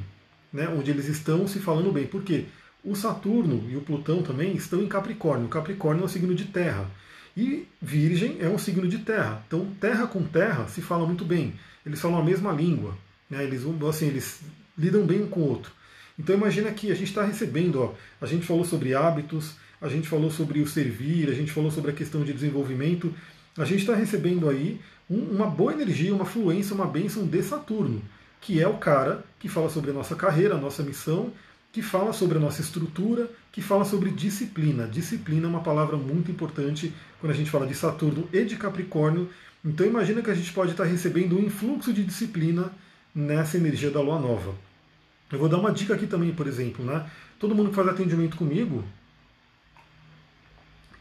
[0.51, 0.67] né?
[0.67, 2.05] onde eles estão se falando bem.
[2.05, 2.45] Por quê?
[2.83, 5.47] O Saturno e o Plutão também estão em Capricórnio.
[5.47, 6.89] Capricórnio é um signo de terra.
[7.35, 9.43] E Virgem é um signo de terra.
[9.47, 11.53] Então, terra com terra se fala muito bem.
[11.85, 12.97] Eles falam a mesma língua.
[13.29, 13.43] Né?
[13.43, 14.41] Eles, assim, eles
[14.77, 15.71] lidam bem um com o outro.
[16.17, 20.07] Então imagina que a gente está recebendo, ó, a gente falou sobre hábitos, a gente
[20.07, 23.13] falou sobre o servir, a gente falou sobre a questão de desenvolvimento,
[23.57, 28.01] a gente está recebendo aí um, uma boa energia, uma fluência, uma bênção de Saturno,
[28.39, 31.31] que é o cara que fala sobre a nossa carreira, a nossa missão,
[31.73, 34.87] que fala sobre a nossa estrutura, que fala sobre disciplina.
[34.87, 39.27] Disciplina é uma palavra muito importante quando a gente fala de Saturno e de Capricórnio.
[39.65, 42.71] Então imagina que a gente pode estar recebendo um influxo de disciplina
[43.13, 44.53] nessa energia da lua nova.
[45.31, 47.09] Eu vou dar uma dica aqui também, por exemplo, né?
[47.39, 48.83] Todo mundo que faz atendimento comigo,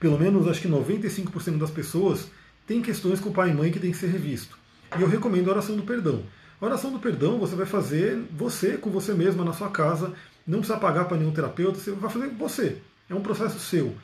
[0.01, 2.31] pelo menos acho que 95% das pessoas
[2.67, 4.57] tem questões com o pai e mãe que tem que ser revisto.
[4.99, 6.23] E eu recomendo a oração do perdão.
[6.63, 10.15] A oração do perdão você vai fazer você com você mesma na sua casa,
[10.47, 12.79] não precisa pagar para nenhum terapeuta, você vai fazer você.
[13.09, 13.95] É um processo seu.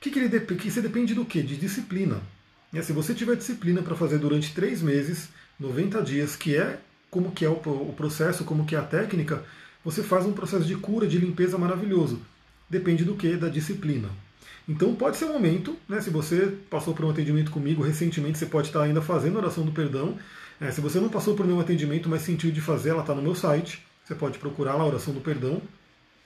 [0.00, 1.42] Que, que ele que você depende do quê?
[1.42, 2.20] De disciplina.
[2.72, 5.28] E se você tiver disciplina para fazer durante três meses,
[5.60, 9.44] 90 dias, que é como que é o, o processo, como que é a técnica,
[9.84, 12.20] você faz um processo de cura, de limpeza maravilhoso.
[12.68, 13.36] Depende do que?
[13.36, 14.08] Da disciplina.
[14.68, 18.46] Então pode ser um momento, né, se você passou por um atendimento comigo recentemente, você
[18.46, 20.16] pode estar ainda fazendo oração do perdão.
[20.60, 23.22] É, se você não passou por nenhum atendimento, mas sentiu de fazer, ela está no
[23.22, 23.84] meu site.
[24.12, 25.62] Você pode procurar lá a oração do perdão.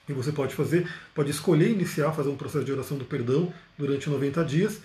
[0.09, 4.09] E você pode fazer, pode escolher iniciar, fazer um processo de oração do perdão durante
[4.09, 4.79] 90 dias.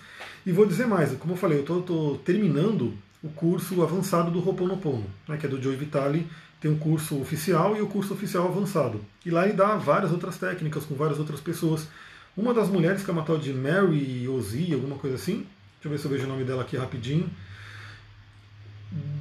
[0.45, 5.05] E vou dizer mais, como eu falei, eu estou terminando o curso avançado do Ho'oponopono,
[5.27, 6.27] né, que é do Joe Vitale,
[6.59, 8.99] tem um curso oficial e o curso oficial avançado.
[9.25, 11.87] E lá ele dá várias outras técnicas com várias outras pessoas.
[12.35, 15.91] Uma das mulheres, que é uma tal de Mary Ozzy, alguma coisa assim, deixa eu
[15.91, 17.29] ver se eu vejo o nome dela aqui rapidinho.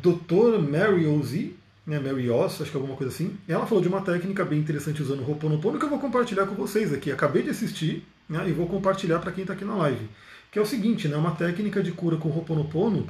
[0.03, 3.37] Doutora Mary Ozzy, né, Mary Oz, acho que é alguma coisa assim.
[3.49, 6.55] Ela falou de uma técnica bem interessante usando o Ho'oponopono que eu vou compartilhar com
[6.55, 7.11] vocês aqui.
[7.11, 10.09] Acabei de assistir né, e vou compartilhar para quem está aqui na live.
[10.51, 13.07] Que é o seguinte, né, uma técnica de cura com o Ho'oponopono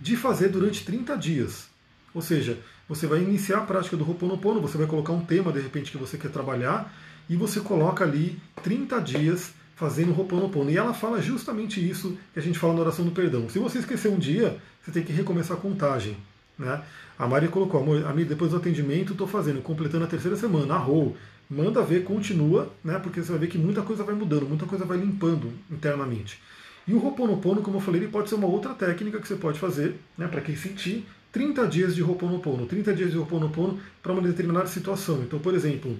[0.00, 1.68] de fazer durante 30 dias.
[2.14, 2.58] Ou seja,
[2.88, 5.98] você vai iniciar a prática do Ho'oponopono, você vai colocar um tema de repente que
[5.98, 6.94] você quer trabalhar
[7.28, 10.70] e você coloca ali 30 dias fazendo o Ho'oponopono.
[10.70, 13.48] E ela fala justamente isso que a gente fala na oração do perdão.
[13.50, 16.16] Se você esquecer um dia, você tem que recomeçar a contagem.
[16.58, 16.82] Né?
[17.18, 21.16] A Maria colocou, amor, depois do atendimento estou fazendo, completando a terceira semana, arrou.
[21.48, 22.98] Manda ver, continua, né?
[22.98, 26.40] porque você vai ver que muita coisa vai mudando, muita coisa vai limpando internamente.
[26.86, 29.58] E o Ho'oponopono, como eu falei, ele pode ser uma outra técnica que você pode
[29.58, 34.22] fazer, né, para quem sentir, 30 dias de Ho'oponopono, 30 dias de Ho'oponopono para uma
[34.22, 35.22] determinada situação.
[35.22, 35.98] Então, por exemplo,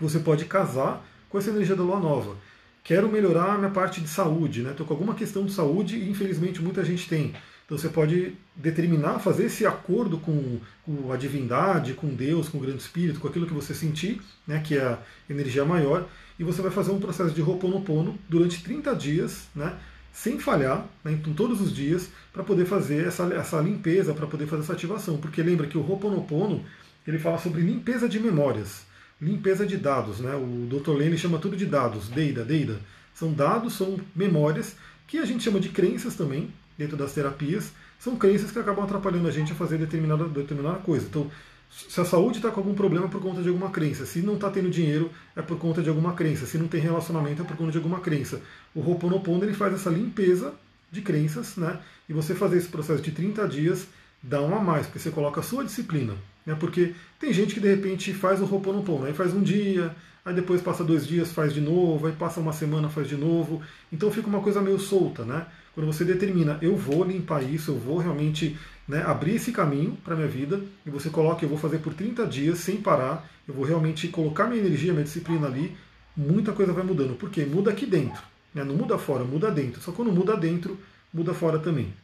[0.00, 2.36] você pode casar com essa energia da lua nova.
[2.82, 4.70] Quero melhorar a minha parte de saúde, né?
[4.70, 7.34] Estou com alguma questão de saúde e infelizmente muita gente tem.
[7.68, 12.60] Então você pode determinar, fazer esse acordo com, com, a divindade, com Deus, com o
[12.62, 16.62] grande espírito, com aquilo que você sentir, né, que é a energia maior, e você
[16.62, 19.78] vai fazer um processo de Ho'oponopono durante 30 dias, né,
[20.10, 24.46] sem falhar, né, então todos os dias, para poder fazer essa, essa limpeza, para poder
[24.46, 25.18] fazer essa ativação.
[25.18, 26.64] Porque lembra que o Ho'oponopono
[27.06, 28.86] ele fala sobre limpeza de memórias,
[29.20, 30.20] limpeza de dados.
[30.20, 30.34] Né?
[30.34, 30.92] O Dr.
[30.92, 32.80] Lane chama tudo de dados, Deida, Deida.
[33.14, 34.74] São dados, são memórias,
[35.06, 39.26] que a gente chama de crenças também, dentro das terapias, são crenças que acabam atrapalhando
[39.26, 41.04] a gente a fazer determinada, determinada coisa.
[41.06, 41.28] Então,
[41.70, 44.06] se a saúde está com algum problema é por conta de alguma crença.
[44.06, 46.46] Se não está tendo dinheiro é por conta de alguma crença.
[46.46, 48.40] Se não tem relacionamento é por conta de alguma crença.
[48.74, 50.54] O Ho'oponopono ele faz essa limpeza
[50.90, 51.78] de crenças, né?
[52.08, 53.86] E você fazer esse processo de 30 dias
[54.22, 56.14] dá um a mais, porque você coloca a sua disciplina.
[56.46, 56.56] Né?
[56.58, 60.62] Porque tem gente que de repente faz o Ho'oponopono, aí faz um dia, aí depois
[60.62, 63.60] passa dois dias, faz de novo, aí passa uma semana, faz de novo.
[63.92, 65.46] Então fica uma coisa meio solta, né?
[65.78, 70.16] Quando você determina, eu vou limpar isso, eu vou realmente né, abrir esse caminho para
[70.16, 73.64] minha vida, e você coloca, eu vou fazer por 30 dias sem parar, eu vou
[73.64, 75.76] realmente colocar minha energia, minha disciplina ali,
[76.16, 77.16] muita coisa vai mudando.
[77.16, 78.20] Porque muda aqui dentro,
[78.52, 79.80] né, não muda fora, muda dentro.
[79.80, 80.76] Só quando muda dentro,
[81.14, 81.94] muda fora também.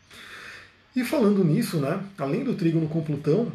[0.94, 3.50] E falando nisso, né, além do trígono com Plutão,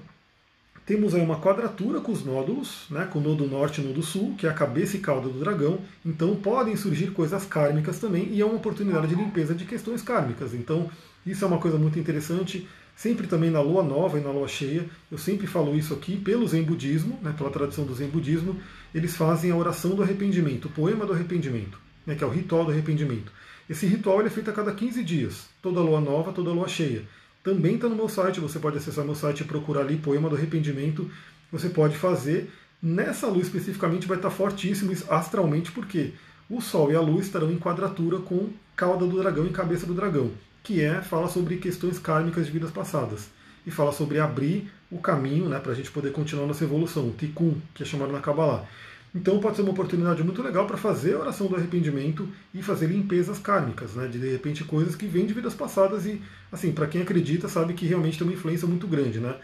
[0.90, 4.02] temos aí uma quadratura com os nódulos, né, com o nodo norte e o nodo
[4.02, 5.82] sul, que é a cabeça e cauda do dragão.
[6.04, 10.52] Então podem surgir coisas kármicas também, e é uma oportunidade de limpeza de questões kármicas.
[10.56, 10.90] Então
[11.24, 12.68] isso é uma coisa muito interessante.
[12.96, 16.48] Sempre também na lua nova e na lua cheia, eu sempre falo isso aqui, pelo
[16.48, 18.56] Zen Budismo, né, pela tradição do Zen Budismo,
[18.92, 22.66] eles fazem a oração do arrependimento, o poema do arrependimento, né, que é o ritual
[22.66, 23.32] do arrependimento.
[23.70, 27.04] Esse ritual é feito a cada 15 dias, toda lua nova, toda lua cheia.
[27.50, 30.36] Também está no meu site, você pode acessar meu site e procurar ali Poema do
[30.36, 31.10] Arrependimento.
[31.52, 32.54] Você pode fazer.
[32.80, 36.14] Nessa lua especificamente vai estar fortíssimo astralmente, porque
[36.48, 39.96] o Sol e a Lua estarão em quadratura com cauda do dragão e cabeça do
[39.96, 40.30] dragão.
[40.62, 43.30] que é fala sobre questões kármicas de vidas passadas
[43.66, 47.14] e fala sobre abrir o caminho né, para a gente poder continuar nossa evolução, o
[47.14, 48.68] Tikkun, que é chamado na Kabbalah.
[49.14, 52.88] Então pode ser uma oportunidade muito legal para fazer a oração do arrependimento e fazer
[52.88, 54.08] limpezas kármicas, né?
[54.08, 57.74] De, de repente coisas que vêm de vidas passadas e, assim, para quem acredita sabe
[57.74, 59.36] que realmente tem uma influência muito grande, né?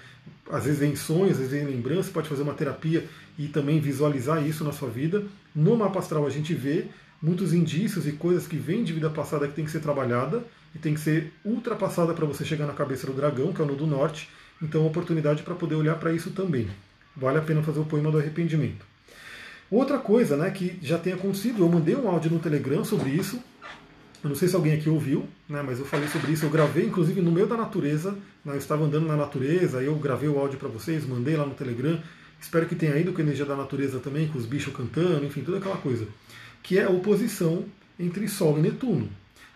[0.51, 3.05] Às vezes em sonhos, às vezes em lembrança, pode fazer uma terapia
[3.39, 5.23] e também visualizar isso na sua vida.
[5.55, 6.85] No mapa astral a gente vê
[7.21, 10.43] muitos indícios e coisas que vêm de vida passada que tem que ser trabalhada
[10.75, 13.67] e tem que ser ultrapassada para você chegar na cabeça do dragão, que é o
[13.67, 14.29] Nodo Norte.
[14.61, 16.67] Então, é oportunidade para poder olhar para isso também.
[17.15, 18.85] Vale a pena fazer o poema do arrependimento.
[19.69, 23.41] Outra coisa né, que já tem acontecido, eu mandei um áudio no Telegram sobre isso.
[24.23, 26.45] Eu não sei se alguém aqui ouviu, né, mas eu falei sobre isso.
[26.45, 28.11] Eu gravei, inclusive, no meio da natureza.
[28.43, 31.53] Né, eu estava andando na natureza, eu gravei o áudio para vocês, mandei lá no
[31.53, 31.99] Telegram.
[32.39, 35.41] Espero que tenha ido com a energia da natureza também, com os bichos cantando, enfim,
[35.41, 36.07] toda aquela coisa.
[36.61, 37.65] Que é a oposição
[37.99, 39.09] entre Sol e Netuno.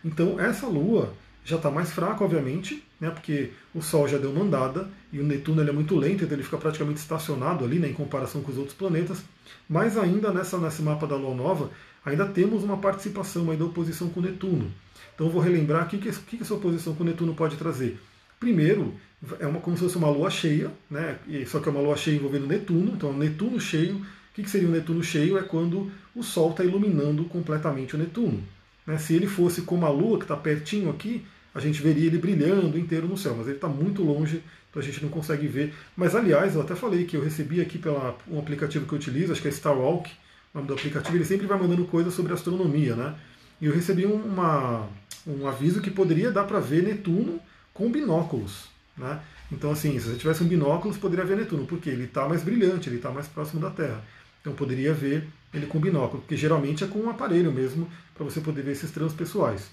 [0.03, 4.89] Então, essa lua já está mais fraca, obviamente, né, porque o Sol já deu mandada
[5.12, 8.41] e o Netuno é muito lento, então ele fica praticamente estacionado ali né, em comparação
[8.41, 9.23] com os outros planetas.
[9.67, 11.71] Mas ainda nessa, nesse mapa da Lua Nova,
[12.05, 14.71] ainda temos uma participação aí da oposição com Netuno.
[15.15, 17.99] Então vou relembrar o que, que, que essa oposição com Netuno pode trazer.
[18.39, 18.93] Primeiro,
[19.39, 22.15] é uma, como se fosse uma lua cheia, né, só que é uma lua cheia
[22.15, 23.95] envolvendo Netuno, então Netuno cheio.
[23.95, 25.38] O que, que seria o Netuno cheio?
[25.38, 28.41] É quando o Sol está iluminando completamente o Netuno.
[28.85, 28.97] Né?
[28.97, 31.25] Se ele fosse como a Lua, que está pertinho aqui,
[31.59, 34.85] a gente veria ele brilhando inteiro no céu, mas ele está muito longe, então a
[34.85, 35.73] gente não consegue ver.
[35.95, 39.31] Mas aliás, eu até falei que eu recebi aqui pela um aplicativo que eu utilizo,
[39.31, 40.09] acho que é Starwalk,
[40.53, 43.15] o nome do aplicativo, ele sempre vai mandando coisas sobre astronomia, né?
[43.61, 44.87] E eu recebi uma,
[45.27, 47.39] um aviso que poderia dar para ver Netuno
[47.73, 49.19] com binóculos, né?
[49.51, 52.87] Então, assim, se você tivesse um binóculos, poderia ver Netuno, porque ele está mais brilhante,
[52.87, 54.01] ele está mais próximo da Terra.
[54.39, 58.39] Então, poderia ver ele com binóculo, porque geralmente é com um aparelho mesmo, para você
[58.39, 59.69] poder ver esses transpessoais.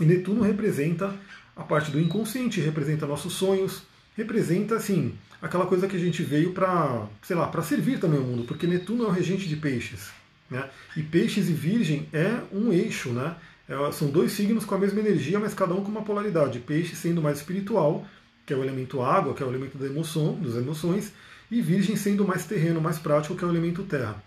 [0.00, 1.14] E Netuno representa
[1.56, 3.82] a parte do inconsciente, representa nossos sonhos,
[4.16, 8.24] representa assim aquela coisa que a gente veio para, sei lá, para servir também o
[8.24, 10.10] mundo, porque Netuno é o regente de peixes,
[10.50, 10.68] né?
[10.96, 13.36] E peixes e virgem é um eixo, né?
[13.68, 16.58] É, são dois signos com a mesma energia, mas cada um com uma polaridade.
[16.58, 18.06] Peixe sendo mais espiritual,
[18.46, 21.12] que é o elemento água, que é o elemento da emoção, das emoções,
[21.50, 24.22] e virgem sendo mais terreno, mais prático, que é o elemento terra.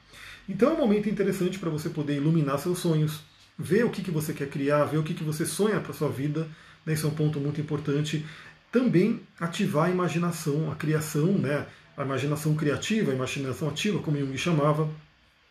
[0.47, 3.21] Então é um momento interessante para você poder iluminar seus sonhos,
[3.61, 6.09] ver o que, que você quer criar, ver o que, que você sonha para sua
[6.09, 6.47] vida.
[6.85, 6.93] Né?
[6.93, 8.25] Esse é um ponto muito importante.
[8.71, 11.67] Também ativar a imaginação, a criação, né?
[11.95, 14.89] a imaginação criativa, a imaginação ativa, como Jung chamava.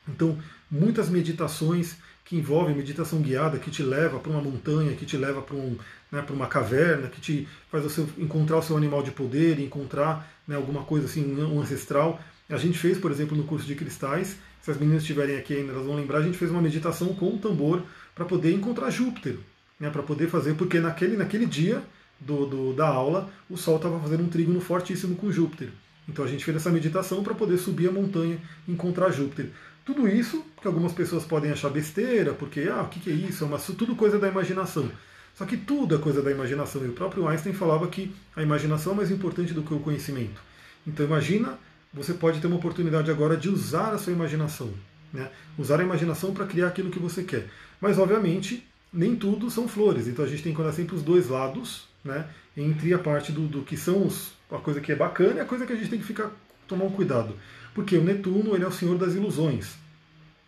[0.09, 0.39] Então,
[0.71, 5.43] muitas meditações que envolvem meditação guiada, que te leva para uma montanha, que te leva
[5.43, 5.77] para um,
[6.11, 10.57] né, uma caverna, que te faz você encontrar o seu animal de poder, encontrar né,
[10.57, 12.21] alguma coisa assim, um ancestral.
[12.51, 15.73] A gente fez, por exemplo, no curso de cristais, se as meninas estiverem aqui ainda,
[15.73, 17.83] elas vão lembrar, a gente fez uma meditação com o tambor
[18.15, 19.37] para poder encontrar Júpiter,
[19.79, 21.83] né, para poder fazer, porque naquele, naquele dia
[22.19, 25.71] do, do da aula, o Sol estava fazendo um trígono fortíssimo com Júpiter.
[26.09, 29.51] Então a gente fez essa meditação para poder subir a montanha e encontrar Júpiter.
[29.85, 33.45] Tudo isso que algumas pessoas podem achar besteira, porque ah, o que, que é isso?
[33.45, 34.91] É uma, tudo coisa da imaginação.
[35.35, 36.85] Só que tudo é coisa da imaginação.
[36.85, 40.41] E o próprio Einstein falava que a imaginação é mais importante do que o conhecimento.
[40.87, 41.59] Então imagina,
[41.93, 44.73] você pode ter uma oportunidade agora de usar a sua imaginação.
[45.13, 45.29] Né?
[45.59, 47.49] Usar a imaginação para criar aquilo que você quer.
[47.81, 50.07] Mas, obviamente, nem tudo são flores.
[50.07, 52.29] Então a gente tem que olhar sempre os dois lados, né?
[52.57, 55.45] entre a parte do, do que são os, a coisa que é bacana e a
[55.45, 56.31] coisa que a gente tem que ficar
[56.69, 57.35] tomar um cuidado.
[57.75, 59.75] Porque o Netuno ele é o senhor das ilusões.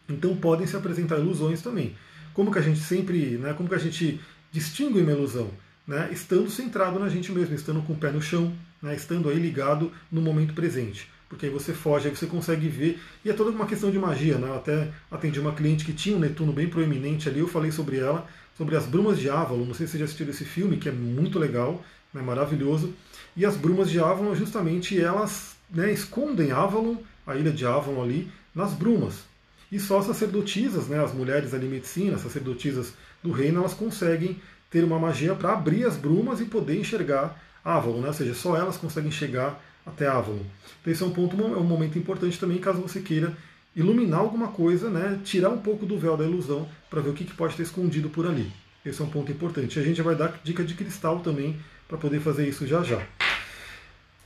[0.08, 1.96] Então podem se apresentar ilusões também.
[2.34, 5.50] Como que a gente sempre, né, como que a gente distingue uma ilusão?
[5.84, 9.38] Né, estando centrado na gente mesmo, estando com o pé no chão, né, estando aí
[9.38, 13.00] ligado no momento presente porque aí você foge, aí você consegue ver.
[13.24, 14.48] E é toda uma questão de magia, né?
[14.48, 17.96] Eu até atendi uma cliente que tinha um Netuno bem proeminente ali, eu falei sobre
[17.96, 19.64] ela, sobre as brumas de Avalon.
[19.64, 22.20] Não sei se você já assistiu esse filme, que é muito legal, né?
[22.20, 22.92] maravilhoso.
[23.34, 28.30] E as brumas de Avalon, justamente, elas né, escondem Avalon, a ilha de Avalon ali,
[28.54, 29.24] nas brumas.
[29.70, 32.92] E só as sacerdotisas, né, as mulheres ali medicina, as sacerdotisas
[33.22, 34.38] do reino, elas conseguem
[34.70, 38.08] ter uma magia para abrir as brumas e poder enxergar Avalon, né?
[38.08, 40.44] ou seja, só elas conseguem chegar até Avalon.
[40.80, 43.36] Então esse é um ponto, é um momento importante também, caso você queira
[43.74, 47.24] iluminar alguma coisa, né, tirar um pouco do véu da ilusão para ver o que,
[47.24, 48.52] que pode ter escondido por ali.
[48.84, 49.78] Esse é um ponto importante.
[49.78, 51.56] A gente vai dar dica de cristal também
[51.88, 53.00] para poder fazer isso já já.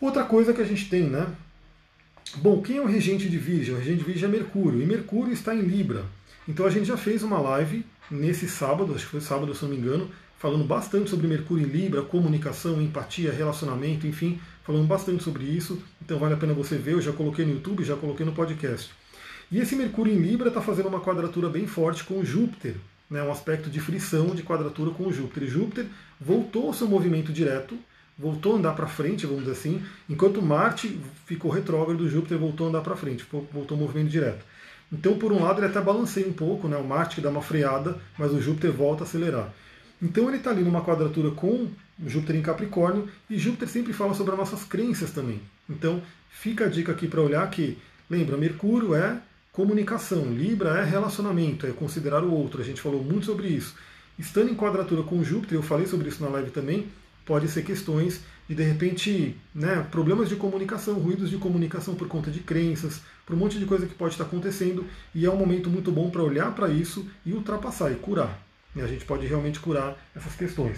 [0.00, 1.26] Outra coisa que a gente tem, né?
[2.36, 3.74] Bom, quem é o regente de Virgem?
[3.74, 6.04] O regente de Virgem é Mercúrio, e Mercúrio está em Libra.
[6.48, 9.70] Então a gente já fez uma live nesse sábado, acho que foi sábado se não
[9.70, 15.44] me engano, falando bastante sobre Mercúrio em Libra, comunicação, empatia, relacionamento, enfim, falando bastante sobre
[15.44, 15.82] isso.
[16.02, 18.90] Então vale a pena você ver, eu já coloquei no YouTube, já coloquei no podcast.
[19.50, 22.74] E esse Mercúrio em Libra está fazendo uma quadratura bem forte com Júpiter.
[23.08, 25.44] né, um aspecto de frição de quadratura com Júpiter.
[25.44, 25.86] E Júpiter
[26.20, 27.78] voltou ao seu movimento direto,
[28.18, 32.70] voltou a andar para frente, vamos dizer assim, enquanto Marte ficou retrógrado, Júpiter voltou a
[32.70, 34.44] andar para frente, voltou ao movimento direto.
[34.92, 37.42] Então, por um lado, ele até balanceia um pouco, né, o Marte que dá uma
[37.42, 39.52] freada, mas o Júpiter volta a acelerar.
[40.00, 41.68] Então, ele está ali numa quadratura com
[42.04, 45.40] Júpiter em Capricórnio, e Júpiter sempre fala sobre as nossas crenças também.
[45.68, 47.78] Então, fica a dica aqui para olhar que,
[48.08, 49.20] lembra, Mercúrio é
[49.52, 52.60] comunicação, Libra é relacionamento, é considerar o outro.
[52.60, 53.74] A gente falou muito sobre isso.
[54.18, 56.88] Estando em quadratura com Júpiter, eu falei sobre isso na live também,
[57.24, 62.30] pode ser questões de, de repente, né, problemas de comunicação, ruídos de comunicação por conta
[62.30, 65.68] de crenças, por um monte de coisa que pode estar acontecendo, e é um momento
[65.68, 68.45] muito bom para olhar para isso e ultrapassar e curar.
[68.76, 70.76] E a gente pode realmente curar essas questões.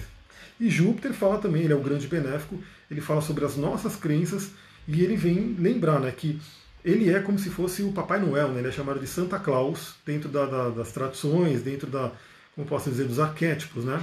[0.61, 2.59] E Júpiter fala também, ele é o grande benéfico,
[2.91, 4.53] ele fala sobre as nossas crenças
[4.87, 6.41] e ele vem lembrar né, que
[6.85, 8.61] ele é como se fosse o Papai Noel, né?
[8.61, 12.13] ele é chamado de Santa Claus dentro da, da, das tradições, dentro da,
[12.55, 13.85] como posso dizer, dos arquétipos.
[13.85, 14.03] Né?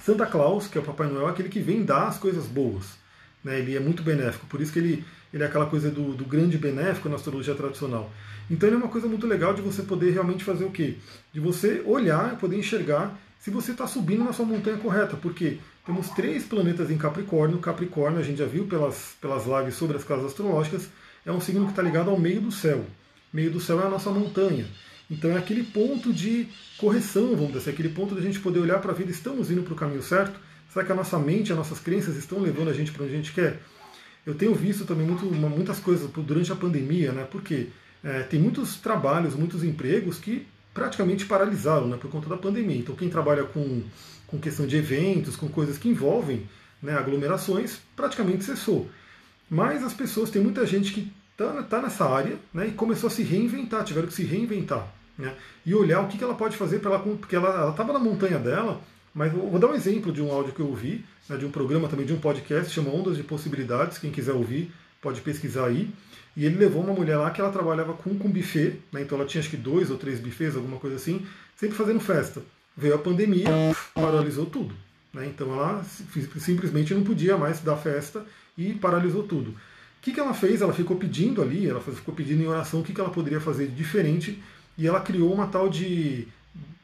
[0.00, 2.96] Santa Claus, que é o Papai Noel, é aquele que vem dar as coisas boas.
[3.42, 3.58] Né?
[3.58, 6.56] Ele é muito benéfico, por isso que ele, ele é aquela coisa do, do grande
[6.56, 8.10] benéfico na astrologia tradicional.
[8.50, 10.96] Então ele é uma coisa muito legal de você poder realmente fazer o quê?
[11.32, 16.08] De você olhar, poder enxergar se você está subindo na sua montanha correta, porque temos
[16.10, 17.58] três planetas em Capricórnio.
[17.58, 20.88] Capricórnio, a gente já viu pelas, pelas lives sobre as casas astrológicas,
[21.24, 22.84] é um signo que está ligado ao meio do céu.
[23.32, 24.66] Meio do céu é a nossa montanha.
[25.10, 28.60] Então é aquele ponto de correção, vamos dizer assim, aquele ponto de a gente poder
[28.60, 30.38] olhar para a vida, estamos indo para o caminho certo?
[30.72, 33.16] Será que a nossa mente, as nossas crenças estão levando a gente para onde a
[33.16, 33.60] gente quer?
[34.28, 37.26] Eu tenho visto também muito, muitas coisas durante a pandemia, né?
[37.30, 37.68] Porque
[38.04, 42.76] é, tem muitos trabalhos, muitos empregos que praticamente paralisaram né, por conta da pandemia.
[42.76, 43.82] Então, quem trabalha com,
[44.26, 46.46] com questão de eventos, com coisas que envolvem
[46.82, 48.90] né, aglomerações, praticamente cessou.
[49.48, 53.10] Mas as pessoas, tem muita gente que está tá nessa área né, e começou a
[53.10, 54.86] se reinventar, tiveram que se reinventar.
[55.16, 57.98] Né, e olhar o que, que ela pode fazer para ela, porque ela estava na
[57.98, 58.78] montanha dela,
[59.18, 61.88] mas vou, dar um exemplo de um áudio que eu ouvi, né, de um programa
[61.88, 65.90] também, de um podcast, chama Ondas de Possibilidades, quem quiser ouvir pode pesquisar aí.
[66.36, 69.02] E ele levou uma mulher lá que ela trabalhava com, com buffet, né?
[69.02, 71.26] então ela tinha acho que dois ou três buffets, alguma coisa assim,
[71.56, 72.40] sempre fazendo festa.
[72.76, 73.48] Veio a pandemia,
[73.92, 74.72] paralisou tudo.
[75.12, 75.26] Né?
[75.26, 75.84] Então ela
[76.38, 78.24] simplesmente não podia mais dar festa
[78.56, 79.50] e paralisou tudo.
[79.50, 79.54] O
[80.00, 80.62] que, que ela fez?
[80.62, 83.66] Ela ficou pedindo ali, ela ficou pedindo em oração o que, que ela poderia fazer
[83.66, 84.40] de diferente
[84.78, 86.28] e ela criou uma tal de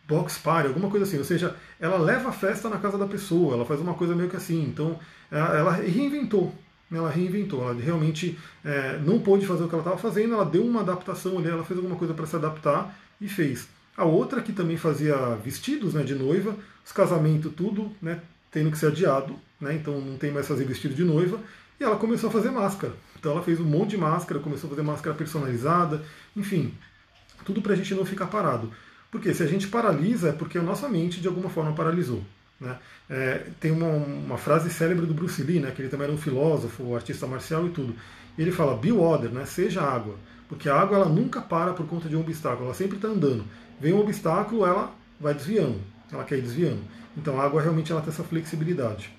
[0.06, 1.18] box party, alguma coisa assim.
[1.18, 4.28] Ou seja, ela leva a festa na casa da pessoa, ela faz uma coisa meio
[4.28, 4.62] que assim.
[4.62, 4.98] Então
[5.30, 6.54] ela reinventou
[6.96, 10.64] ela reinventou, ela realmente é, não pôde fazer o que ela estava fazendo, ela deu
[10.64, 13.68] uma adaptação ali, ela fez alguma coisa para se adaptar e fez.
[13.96, 18.78] A outra que também fazia vestidos né, de noiva, os casamentos, tudo, né, tendo que
[18.78, 21.40] ser adiado, né, então não tem mais fazer vestido de noiva,
[21.78, 22.92] e ela começou a fazer máscara.
[23.18, 26.02] Então ela fez um monte de máscara, começou a fazer máscara personalizada,
[26.36, 26.74] enfim,
[27.44, 28.70] tudo para a gente não ficar parado.
[29.14, 32.20] Porque se a gente paralisa é porque a nossa mente de alguma forma paralisou.
[32.60, 32.76] Né?
[33.08, 36.18] É, tem uma, uma, frase célebre do Bruce Lee, né, que ele também era um
[36.18, 37.94] filósofo, artista marcial e tudo.
[38.36, 40.16] Ele fala, be water, né, seja água.
[40.48, 43.44] Porque a água ela nunca para por conta de um obstáculo, ela sempre está andando.
[43.80, 45.78] Vem um obstáculo, ela vai desviando,
[46.10, 46.80] ela quer ir desviando.
[47.16, 49.16] Então a água realmente ela tem essa flexibilidade.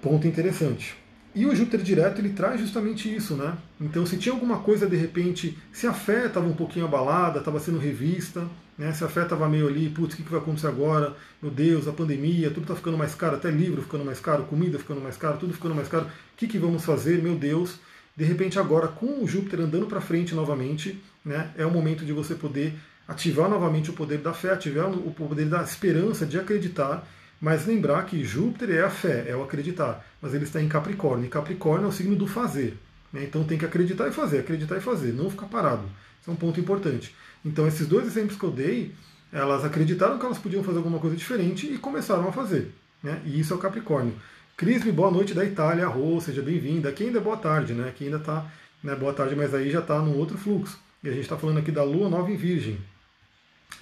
[0.00, 0.94] Ponto interessante.
[1.34, 3.56] E o Júpiter direto ele traz justamente isso, né?
[3.80, 7.60] Então se tinha alguma coisa de repente, se a fé estava um pouquinho abalada, estava
[7.60, 8.44] sendo revista,
[8.76, 8.92] né?
[8.92, 11.14] Se a fé estava meio ali, putz, o que, que vai acontecer agora?
[11.40, 14.78] Meu Deus, a pandemia, tudo está ficando mais caro, até livro ficando mais caro, comida
[14.78, 16.06] ficando mais caro, tudo ficando mais caro.
[16.06, 17.22] O que, que vamos fazer?
[17.22, 17.78] Meu Deus.
[18.16, 22.12] De repente, agora, com o Júpiter andando para frente novamente, né, é o momento de
[22.12, 22.74] você poder
[23.06, 27.06] ativar novamente o poder da fé, ativar o poder da esperança, de acreditar,
[27.40, 31.26] mas lembrar que Júpiter é a fé, é o acreditar, mas ele está em Capricórnio,
[31.26, 32.76] e Capricórnio é o signo do fazer.
[33.12, 35.84] Né, então tem que acreditar e fazer, acreditar e fazer, não ficar parado.
[36.20, 37.14] Isso é um ponto importante.
[37.44, 38.94] Então, esses dois exemplos que eu dei,
[39.32, 42.72] elas acreditaram que elas podiam fazer alguma coisa diferente e começaram a fazer.
[43.02, 43.20] Né?
[43.24, 44.14] E isso é o Capricórnio.
[44.56, 46.90] Crisme, boa noite da Itália, Rô, seja bem-vinda.
[46.90, 47.88] Aqui ainda é boa tarde, né?
[47.88, 48.44] Aqui ainda está
[48.84, 50.78] né, boa tarde, mas aí já está num outro fluxo.
[51.02, 52.78] E a gente está falando aqui da Lua Nova em Virgem.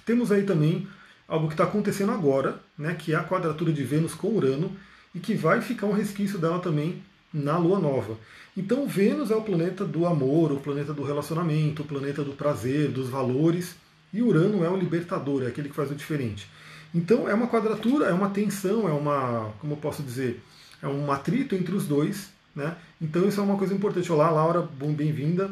[0.05, 0.87] Temos aí também
[1.29, 4.71] algo que está acontecendo agora, né, que é a quadratura de Vênus com Urano,
[5.13, 7.01] e que vai ficar um resquício dela também
[7.33, 8.17] na Lua Nova.
[8.57, 12.89] Então Vênus é o planeta do amor, o planeta do relacionamento, o planeta do prazer,
[12.89, 13.75] dos valores,
[14.11, 16.49] e Urano é o libertador, é aquele que faz o diferente.
[16.93, 20.41] Então é uma quadratura, é uma tensão, é uma, como eu posso dizer,
[20.81, 22.75] é um atrito entre os dois, né?
[22.99, 24.11] Então isso é uma coisa importante.
[24.11, 25.51] Olá, Laura, bem-vinda.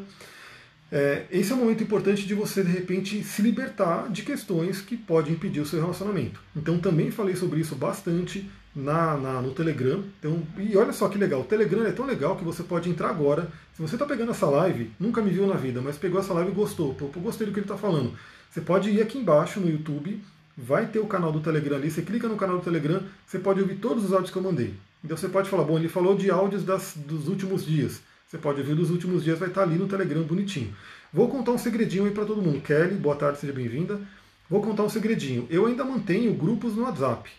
[0.92, 4.96] É, esse é um momento importante de você, de repente, se libertar de questões que
[4.96, 6.40] podem impedir o seu relacionamento.
[6.56, 10.04] Então, também falei sobre isso bastante na, na, no Telegram.
[10.20, 13.10] Então, e olha só que legal, o Telegram é tão legal que você pode entrar
[13.10, 13.52] agora.
[13.74, 16.52] Se você está pegando essa live, nunca me viu na vida, mas pegou essa live
[16.52, 18.14] e gostou, pô, gostei do que ele está falando.
[18.50, 20.22] Você pode ir aqui embaixo no YouTube,
[20.58, 21.92] vai ter o canal do Telegram ali.
[21.92, 24.74] Você clica no canal do Telegram, você pode ouvir todos os áudios que eu mandei.
[25.04, 28.02] Então você pode falar, bom, ele falou de áudios das, dos últimos dias.
[28.28, 30.76] Você pode ouvir dos últimos dias, vai estar ali no Telegram bonitinho.
[31.14, 32.60] Vou contar um segredinho aí para todo mundo.
[32.60, 34.02] Kelly, boa tarde, seja bem-vinda.
[34.50, 35.48] Vou contar um segredinho.
[35.50, 37.30] Eu ainda mantenho grupos no WhatsApp.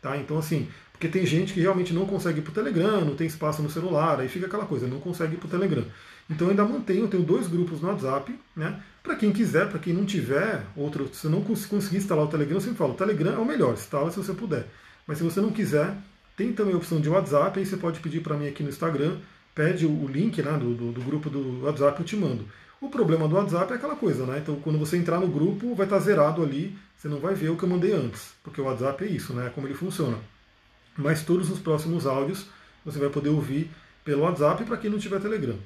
[0.00, 0.16] Tá?
[0.16, 3.28] Então, assim, porque tem gente que realmente não consegue ir para o Telegram, não tem
[3.28, 5.84] espaço no celular, aí fica aquela coisa, não consegue ir para o Telegram.
[6.28, 8.82] Então eu ainda mantenho, eu tenho dois grupos no WhatsApp, né?
[9.00, 12.60] Para quem quiser, para quem não tiver outro, se não conseguir instalar o Telegram, eu
[12.60, 14.66] sempre falo, o Telegram é o melhor, instala se você puder.
[15.06, 15.94] Mas se você não quiser,
[16.36, 19.18] tem também a opção de WhatsApp, aí você pode pedir para mim aqui no Instagram,
[19.54, 22.46] pede o link né, do, do, do, grupo do WhatsApp, eu te mando.
[22.80, 24.38] O problema do WhatsApp é aquela coisa, né?
[24.42, 27.56] Então quando você entrar no grupo, vai estar zerado ali, você não vai ver o
[27.56, 29.50] que eu mandei antes, porque o WhatsApp é isso, né?
[29.54, 30.18] Como ele funciona.
[30.96, 32.46] Mas todos os próximos áudios
[32.84, 33.70] você vai poder ouvir
[34.04, 35.56] pelo WhatsApp para quem não tiver Telegram.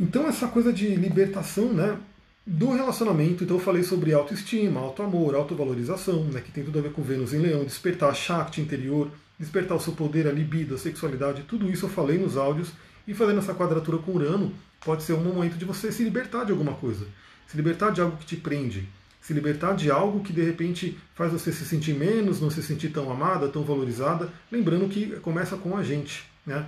[0.00, 1.98] Então essa coisa de libertação, né?
[2.46, 6.92] Do relacionamento, então eu falei sobre autoestima, auto-amor, autovalorização, né, que tem tudo a ver
[6.92, 10.78] com Vênus em Leão, despertar a Shakti interior, despertar o seu poder, a libido, a
[10.78, 12.72] sexualidade, tudo isso eu falei nos áudios.
[13.06, 14.52] E fazendo essa quadratura com Urano,
[14.84, 17.06] pode ser um momento de você se libertar de alguma coisa.
[17.46, 18.86] Se libertar de algo que te prende.
[19.20, 22.90] Se libertar de algo que de repente faz você se sentir menos, não se sentir
[22.90, 24.28] tão amada, tão valorizada.
[24.50, 26.24] Lembrando que começa com a gente.
[26.44, 26.66] Né?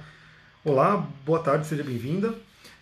[0.65, 2.35] Olá, boa tarde, seja bem-vinda.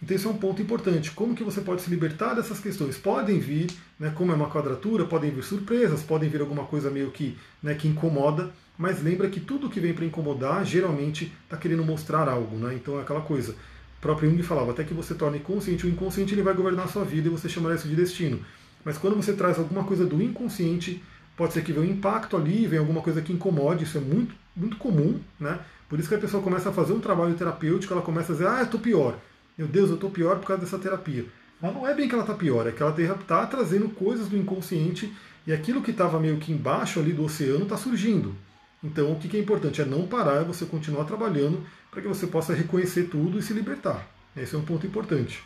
[0.03, 1.11] Então esse é um ponto importante.
[1.11, 2.97] Como que você pode se libertar dessas questões?
[2.97, 7.11] Podem vir, né, como é uma quadratura, podem vir surpresas, podem vir alguma coisa meio
[7.11, 11.85] que, né, que incomoda, mas lembra que tudo que vem para incomodar geralmente está querendo
[11.85, 12.75] mostrar algo, né?
[12.75, 13.53] Então é aquela coisa.
[13.53, 16.89] O próprio Jung falava, até que você torne consciente, o inconsciente ele vai governar a
[16.89, 18.41] sua vida e você chamará isso de destino.
[18.85, 21.03] Mas quando você traz alguma coisa do inconsciente,
[21.37, 24.33] pode ser que venha um impacto ali, venha alguma coisa que incomode, isso é muito,
[24.57, 25.59] muito comum, né?
[25.89, 28.47] Por isso que a pessoa começa a fazer um trabalho terapêutico, ela começa a dizer,
[28.47, 29.19] ah, eu estou pior.
[29.59, 31.27] Meu Deus, eu estou pior por causa dessa terapia.
[31.61, 34.37] Mas não é bem que ela está pior, é que ela está trazendo coisas do
[34.37, 35.13] inconsciente
[35.45, 38.37] e aquilo que estava meio que embaixo ali do oceano está surgindo.
[38.85, 42.29] Então, o que é importante é não parar, é você continuar trabalhando para que você
[42.29, 44.07] possa reconhecer tudo e se libertar.
[44.37, 45.43] Esse é um ponto importante.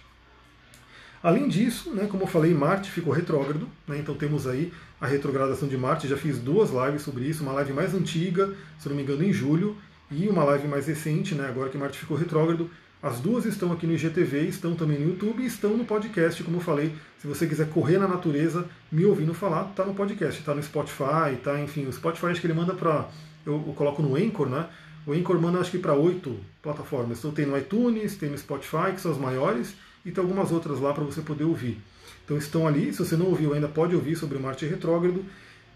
[1.23, 5.67] Além disso, né, como eu falei, Marte ficou retrógrado, né, então temos aí a retrogradação
[5.67, 6.09] de Marte.
[6.09, 9.33] Já fiz duas lives sobre isso, uma live mais antiga, se não me engano, em
[9.33, 9.79] julho,
[10.11, 12.69] e uma live mais recente, né, agora que Marte ficou retrógrado.
[13.03, 16.59] As duas estão aqui no IGTV, estão também no YouTube e estão no podcast, como
[16.59, 16.95] eu falei.
[17.19, 21.37] Se você quiser correr na natureza, me ouvindo falar, está no podcast, está no Spotify,
[21.43, 23.09] tá, enfim, o Spotify acho que ele manda para.
[23.45, 24.69] Eu, eu, coloco no Anchor, né?
[25.05, 27.19] O Anchor manda acho que para oito plataformas.
[27.19, 29.75] Então tem no iTunes, tem no Spotify, que são as maiores,
[30.07, 31.81] e tem algumas outras lá para você poder ouvir.
[32.25, 35.25] Então estão ali, se você não ouviu ainda, pode ouvir sobre o Marte retrógrado.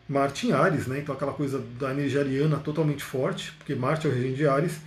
[0.09, 1.01] Marte em Ares, né?
[1.01, 4.81] Então aquela coisa da energia ariana totalmente forte, porque Marte é o regente de Ares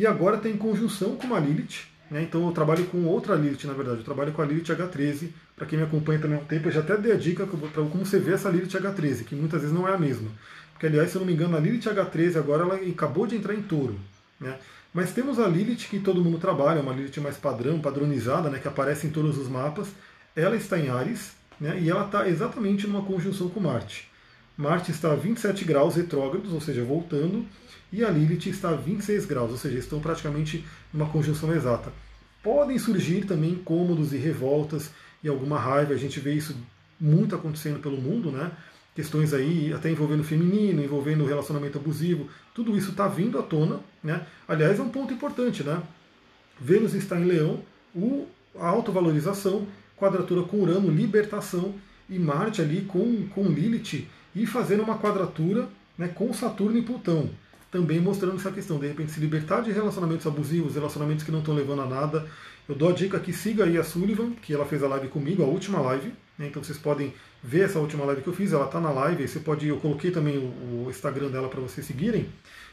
[0.00, 1.84] e agora tem conjunção com uma Lilith.
[2.10, 2.22] Né?
[2.22, 3.98] Então eu trabalho com outra Lilith, na verdade.
[3.98, 5.28] Eu trabalho com a Lilith H13.
[5.54, 7.82] Para quem me acompanha também há um tempo, eu já até dei a dica para
[7.84, 10.30] como você vê essa Lilith H13, que muitas vezes não é a mesma.
[10.72, 13.52] Porque, aliás, se eu não me engano, a Lilith H13 agora ela acabou de entrar
[13.52, 14.00] em touro.
[14.40, 14.56] Né?
[14.94, 18.68] Mas temos a Lilith que todo mundo trabalha, uma Lilith mais padrão, padronizada, né, que
[18.68, 19.88] aparece em todos os mapas.
[20.34, 24.09] Ela está em Ares né, e ela está exatamente numa conjunção com Marte.
[24.60, 27.46] Marte está a 27 graus retrógrados, ou seja, voltando,
[27.90, 31.90] e a Lilith está a 26 graus, ou seja, estão praticamente numa conjunção exata.
[32.42, 34.90] Podem surgir também incômodos e revoltas
[35.24, 36.54] e alguma raiva, a gente vê isso
[37.00, 38.52] muito acontecendo pelo mundo, né?
[38.94, 44.26] Questões aí até envolvendo feminino, envolvendo relacionamento abusivo, tudo isso está vindo à tona, né?
[44.46, 45.82] Aliás, é um ponto importante, né?
[46.60, 47.62] Vênus está em Leão,
[47.94, 48.26] o,
[48.58, 51.74] a autovalorização, quadratura com Urano, libertação,
[52.10, 57.30] e Marte ali com, com Lilith e fazendo uma quadratura né, com Saturno e Plutão
[57.70, 61.54] também mostrando essa questão, de repente se libertar de relacionamentos abusivos, relacionamentos que não estão
[61.54, 62.26] levando a nada.
[62.68, 65.42] Eu dou a dica que siga aí a Sullivan, que ela fez a live comigo,
[65.42, 66.48] a última live, né?
[66.48, 69.38] então vocês podem ver essa última live que eu fiz, ela está na live, você
[69.38, 72.28] pode, eu coloquei também o, o Instagram dela para vocês seguirem,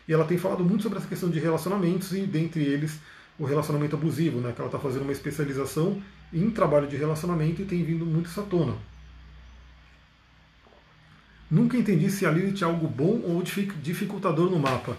[0.08, 3.00] e ela tem falado muito sobre essa questão de relacionamentos e dentre eles
[3.40, 4.52] o relacionamento abusivo, né?
[4.52, 6.02] que ela está fazendo uma especialização
[6.34, 8.76] em trabalho de relacionamento e tem vindo muito essa tona.
[11.50, 13.42] Nunca entendi se a Lilith é algo bom ou
[13.82, 14.98] dificultador no mapa.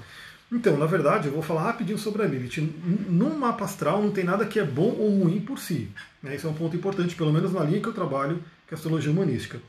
[0.51, 2.61] Então, na verdade, eu vou falar rapidinho sobre a Lilith.
[3.09, 5.88] No mapa astral não tem nada que é bom ou ruim por si.
[6.22, 6.36] Né?
[6.36, 8.36] Isso é um ponto importante, pelo menos na linha que eu trabalho,
[8.66, 9.61] que é a astrologia humanística.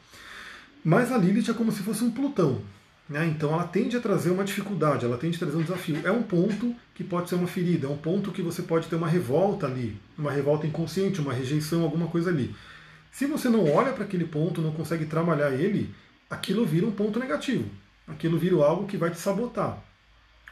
[0.84, 2.61] Mas a Lilith é como se fosse um Plutão.
[3.09, 3.25] Né?
[3.25, 5.99] Então ela tende a trazer uma dificuldade, ela tende a trazer um desafio.
[6.05, 8.95] É um ponto que pode ser uma ferida, é um ponto que você pode ter
[8.95, 12.55] uma revolta ali, uma revolta inconsciente, uma rejeição, alguma coisa ali.
[13.11, 15.93] Se você não olha para aquele ponto, não consegue trabalhar ele,
[16.30, 17.69] aquilo vira um ponto negativo.
[18.07, 19.82] Aquilo vira algo que vai te sabotar.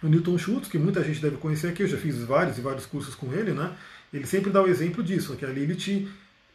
[0.02, 2.86] O Newton Schultz, que muita gente deve conhecer aqui, eu já fiz vários e vários
[2.86, 3.76] cursos com ele, né?
[4.14, 6.08] Ele sempre dá o exemplo disso, que a Lilith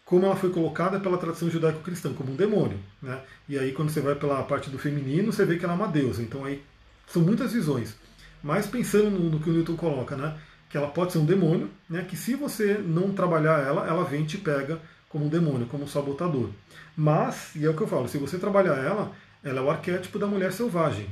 [0.04, 2.78] como ela foi colocada pela tradição judaico-cristã, como um demônio.
[3.00, 3.18] Né?
[3.48, 5.88] E aí, quando você vai pela parte do feminino, você vê que ela é uma
[5.88, 6.22] deusa.
[6.22, 6.62] Então, aí
[7.06, 7.96] são muitas visões.
[8.42, 10.36] Mas pensando no, no que o Newton coloca, né?
[10.68, 12.04] que ela pode ser um demônio, né?
[12.06, 14.80] que se você não trabalhar ela, ela vem e te pega
[15.12, 16.48] como um demônio, como um sabotador.
[16.96, 19.12] Mas, e é o que eu falo, se você trabalhar ela,
[19.44, 21.06] ela é o arquétipo da mulher selvagem.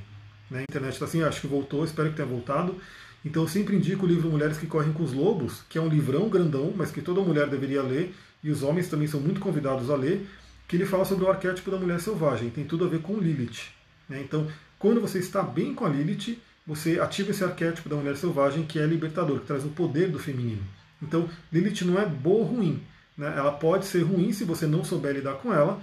[0.51, 0.61] Né?
[0.61, 2.75] A internet está assim, acho que voltou, espero que tenha voltado.
[3.23, 5.89] Então eu sempre indico o livro Mulheres que Correm com os Lobos, que é um
[5.89, 9.91] livrão grandão, mas que toda mulher deveria ler, e os homens também são muito convidados
[9.91, 10.27] a ler,
[10.67, 13.69] que ele fala sobre o arquétipo da mulher selvagem, tem tudo a ver com Lilith.
[14.09, 14.23] Né?
[14.23, 14.49] Então,
[14.79, 18.79] quando você está bem com a Lilith, você ativa esse arquétipo da mulher selvagem, que
[18.79, 20.63] é libertador, que traz o poder do feminino.
[21.03, 22.81] Então, Lilith não é boa ou ruim.
[23.21, 23.35] Né?
[23.37, 25.79] Ela pode ser ruim se você não souber lidar com ela,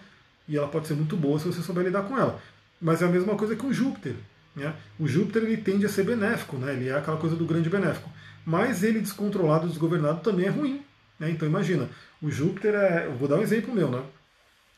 [0.47, 2.41] e ela pode ser muito boa se você souber lidar com ela.
[2.81, 4.15] Mas é a mesma coisa que o Júpiter.
[4.55, 4.73] Né?
[4.99, 6.73] O Júpiter ele tende a ser benéfico, né?
[6.73, 8.09] ele é aquela coisa do grande benéfico.
[8.43, 10.81] Mas ele descontrolado, desgovernado também é ruim.
[11.19, 11.29] Né?
[11.29, 11.87] Então imagina,
[12.19, 13.05] o Júpiter é.
[13.05, 14.01] Eu vou dar um exemplo meu, né?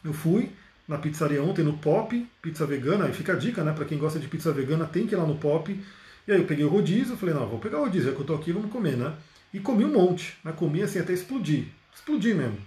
[0.03, 0.51] Eu fui
[0.85, 3.71] na pizzaria ontem no Pop, pizza vegana, e fica a dica, né?
[3.71, 5.71] Para quem gosta de pizza vegana, tem que ir lá no Pop.
[6.27, 8.25] E aí eu peguei o rodízio, falei, não, vou pegar o rodízio, já que eu
[8.25, 9.13] tô aqui, vamos comer, né?
[9.53, 10.51] E comi um monte, né?
[10.51, 11.67] Comi assim até explodir.
[11.93, 12.57] Explodir mesmo.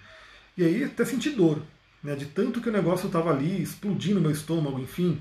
[0.57, 1.63] E aí até senti dor,
[2.03, 2.15] né?
[2.15, 5.21] De tanto que o negócio estava ali, explodindo meu estômago, enfim.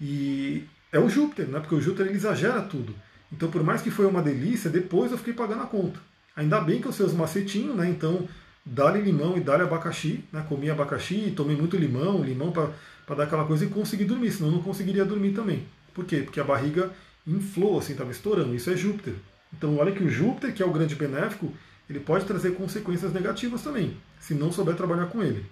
[0.00, 1.58] E é o Júpiter, né?
[1.60, 2.94] Porque o Júpiter ele exagera tudo.
[3.32, 6.00] Então, por mais que foi uma delícia, depois eu fiquei pagando a conta.
[6.34, 7.88] Ainda bem que eu sei os macetinhos, né?
[7.90, 8.28] Então,
[8.64, 10.44] dá-lhe limão e dá-lhe abacaxi, né?
[10.48, 14.56] Comi abacaxi, tomei muito limão, limão para dar aquela coisa e consegui dormir, senão eu
[14.56, 15.66] não conseguiria dormir também.
[15.92, 16.18] Por quê?
[16.18, 16.90] Porque a barriga
[17.26, 18.54] inflou, assim, estava estourando.
[18.54, 19.14] Isso é Júpiter.
[19.52, 21.52] Então, olha que o Júpiter, que é o grande benéfico,
[21.88, 25.46] ele pode trazer consequências negativas também, se não souber trabalhar com ele.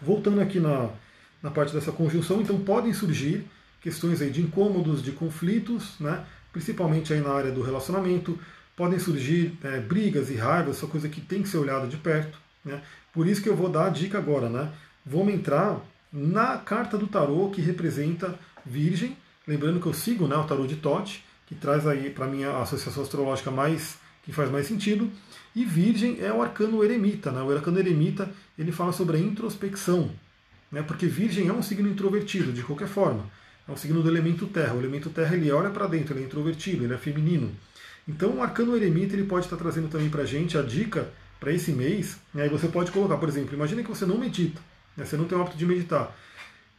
[0.00, 0.90] Voltando aqui na,
[1.42, 3.44] na parte dessa conjunção, então podem surgir
[3.80, 6.24] questões aí de incômodos, de conflitos, né?
[6.52, 8.38] principalmente aí na área do relacionamento,
[8.76, 12.38] podem surgir é, brigas e raivas, essa coisa que tem que ser olhada de perto.
[12.64, 12.80] Né?
[13.12, 14.70] Por isso que eu vou dar a dica agora, né?
[15.04, 15.80] Vamos entrar
[16.12, 20.76] na carta do tarô que representa Virgem, lembrando que eu sigo né, o tarô de
[20.76, 25.10] Tote, que traz aí para mim a associação astrológica mais que faz mais sentido.
[25.54, 27.42] E Virgem é o arcano eremita, né?
[27.42, 30.10] O arcano eremita ele fala sobre a introspecção,
[30.70, 30.82] né?
[30.82, 33.28] Porque Virgem é um signo introvertido de qualquer forma.
[33.66, 34.74] É um signo do elemento terra.
[34.74, 37.50] O elemento terra ele olha para dentro, ele é introvertido, ele é feminino.
[38.06, 41.52] Então o arcano eremita ele pode estar trazendo também para a gente a dica para
[41.52, 42.18] esse mês.
[42.34, 42.48] Né?
[42.48, 44.60] Você pode colocar, por exemplo, imagine que você não medita,
[44.96, 45.04] né?
[45.04, 46.14] você não tem o hábito de meditar.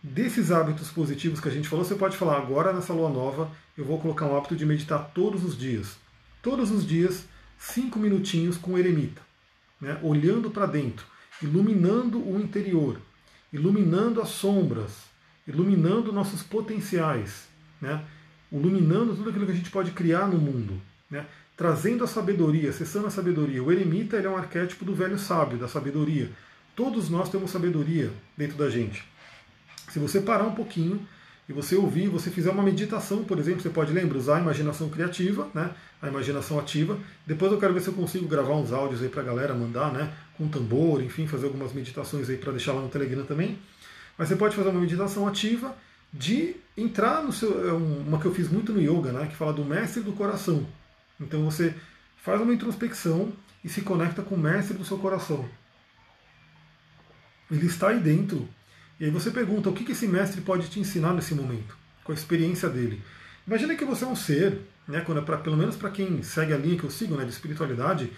[0.03, 3.85] Desses hábitos positivos que a gente falou, você pode falar agora nessa lua nova, eu
[3.85, 5.95] vou colocar um hábito de meditar todos os dias.
[6.41, 7.25] Todos os dias,
[7.61, 9.21] cinco minutinhos com o eremita,
[9.79, 9.99] né?
[10.01, 11.05] olhando para dentro,
[11.41, 12.99] iluminando o interior,
[13.53, 15.03] iluminando as sombras,
[15.47, 17.47] iluminando nossos potenciais,
[17.79, 18.03] né?
[18.51, 20.81] iluminando tudo aquilo que a gente pode criar no mundo
[21.11, 21.25] né?
[21.57, 23.61] trazendo a sabedoria, acessando a sabedoria.
[23.61, 26.31] O eremita é um arquétipo do velho sábio, da sabedoria.
[26.75, 29.03] Todos nós temos sabedoria dentro da gente.
[29.89, 31.05] Se você parar um pouquinho
[31.51, 34.89] e você ouvir, você fizer uma meditação, por exemplo, você pode lembrar, usar a imaginação
[34.89, 35.69] criativa, né?
[36.01, 36.97] a imaginação ativa.
[37.27, 39.91] Depois eu quero ver se eu consigo gravar uns áudios aí para a galera mandar,
[39.91, 40.13] né?
[40.37, 43.59] com tambor, enfim, fazer algumas meditações aí para deixar lá no Telegram também.
[44.17, 45.75] Mas você pode fazer uma meditação ativa
[46.13, 47.67] de entrar no seu.
[47.67, 49.27] É uma que eu fiz muito no yoga, né?
[49.27, 50.65] que fala do mestre do coração.
[51.19, 51.73] Então você
[52.23, 55.43] faz uma introspecção e se conecta com o mestre do seu coração.
[57.51, 58.47] Ele está aí dentro.
[59.01, 62.15] E aí você pergunta o que esse mestre pode te ensinar nesse momento, com a
[62.15, 63.01] experiência dele.
[63.47, 66.53] Imagina que você é um ser, né, quando é pra, pelo menos para quem segue
[66.53, 68.13] a linha que eu sigo né, de espiritualidade,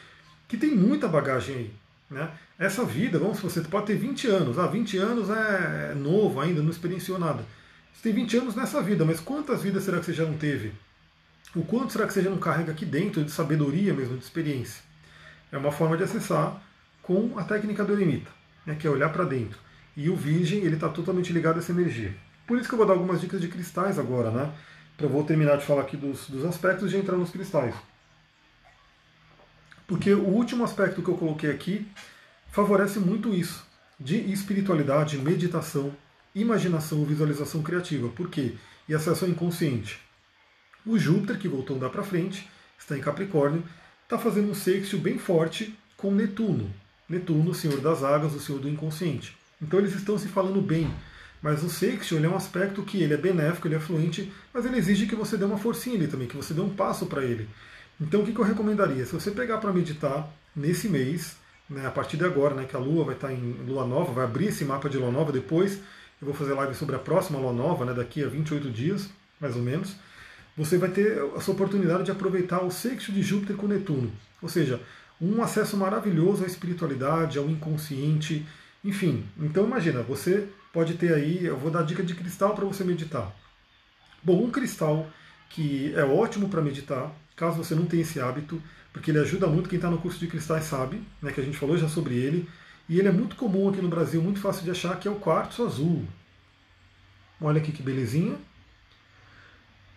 [0.45, 1.73] que tem muita bagagem aí.
[2.11, 2.29] Né?
[2.59, 4.59] Essa vida, vamos você pode ter 20 anos.
[4.59, 7.45] Ah, 20 anos é novo ainda, não experienciou nada.
[7.93, 10.73] Você tem 20 anos nessa vida, mas quantas vidas será que você já não teve?
[11.55, 14.83] O quanto será que você já não carrega aqui dentro de sabedoria mesmo, de experiência?
[15.49, 16.61] É uma forma de acessar
[17.01, 18.29] com a técnica do eremita,
[18.65, 19.57] né, que é olhar para dentro.
[19.95, 22.15] E o virgem, ele está totalmente ligado a essa energia.
[22.47, 24.53] Por isso que eu vou dar algumas dicas de cristais agora, né?
[24.97, 27.73] Para eu vou terminar de falar aqui dos, dos aspectos e entrar nos cristais.
[29.87, 31.87] Porque o último aspecto que eu coloquei aqui
[32.51, 33.65] favorece muito isso,
[33.99, 35.95] de espiritualidade, meditação,
[36.33, 38.09] imaginação, visualização criativa.
[38.09, 38.53] Por quê?
[38.87, 39.99] E acesso ao inconsciente.
[40.85, 43.63] O Júpiter, que voltou a andar para frente, está em Capricórnio,
[44.03, 46.69] está fazendo um sextil bem forte com Netuno.
[47.07, 49.37] Netuno, o senhor das águas, o senhor do inconsciente.
[49.63, 50.93] Então eles estão se falando bem.
[51.41, 54.77] Mas o sextil é um aspecto que ele é benéfico, ele é fluente, mas ele
[54.77, 57.49] exige que você dê uma forcinha ali também, que você dê um passo para ele.
[57.99, 59.05] Então o que, que eu recomendaria?
[59.05, 61.35] Se você pegar para meditar nesse mês,
[61.69, 64.13] né, a partir de agora, né, que a Lua vai estar tá em Lua Nova,
[64.13, 65.79] vai abrir esse mapa de Lua Nova depois,
[66.21, 69.09] eu vou fazer live sobre a próxima Lua Nova, né, daqui a 28 dias,
[69.39, 69.95] mais ou menos
[70.55, 74.11] você vai ter essa oportunidade de aproveitar o sexto de Júpiter com Netuno.
[74.41, 74.79] Ou seja,
[75.19, 78.45] um acesso maravilhoso à espiritualidade, ao inconsciente,
[78.83, 79.25] enfim.
[79.39, 83.31] Então imagina, você pode ter aí, eu vou dar dica de cristal para você meditar.
[84.23, 85.07] Bom, um cristal
[85.49, 88.61] que é ótimo para meditar, caso você não tenha esse hábito,
[88.91, 91.57] porque ele ajuda muito, quem está no curso de cristais sabe, né, que a gente
[91.57, 92.47] falou já sobre ele,
[92.87, 95.15] e ele é muito comum aqui no Brasil, muito fácil de achar, que é o
[95.15, 96.05] quartzo azul.
[97.41, 98.35] Olha aqui que belezinha.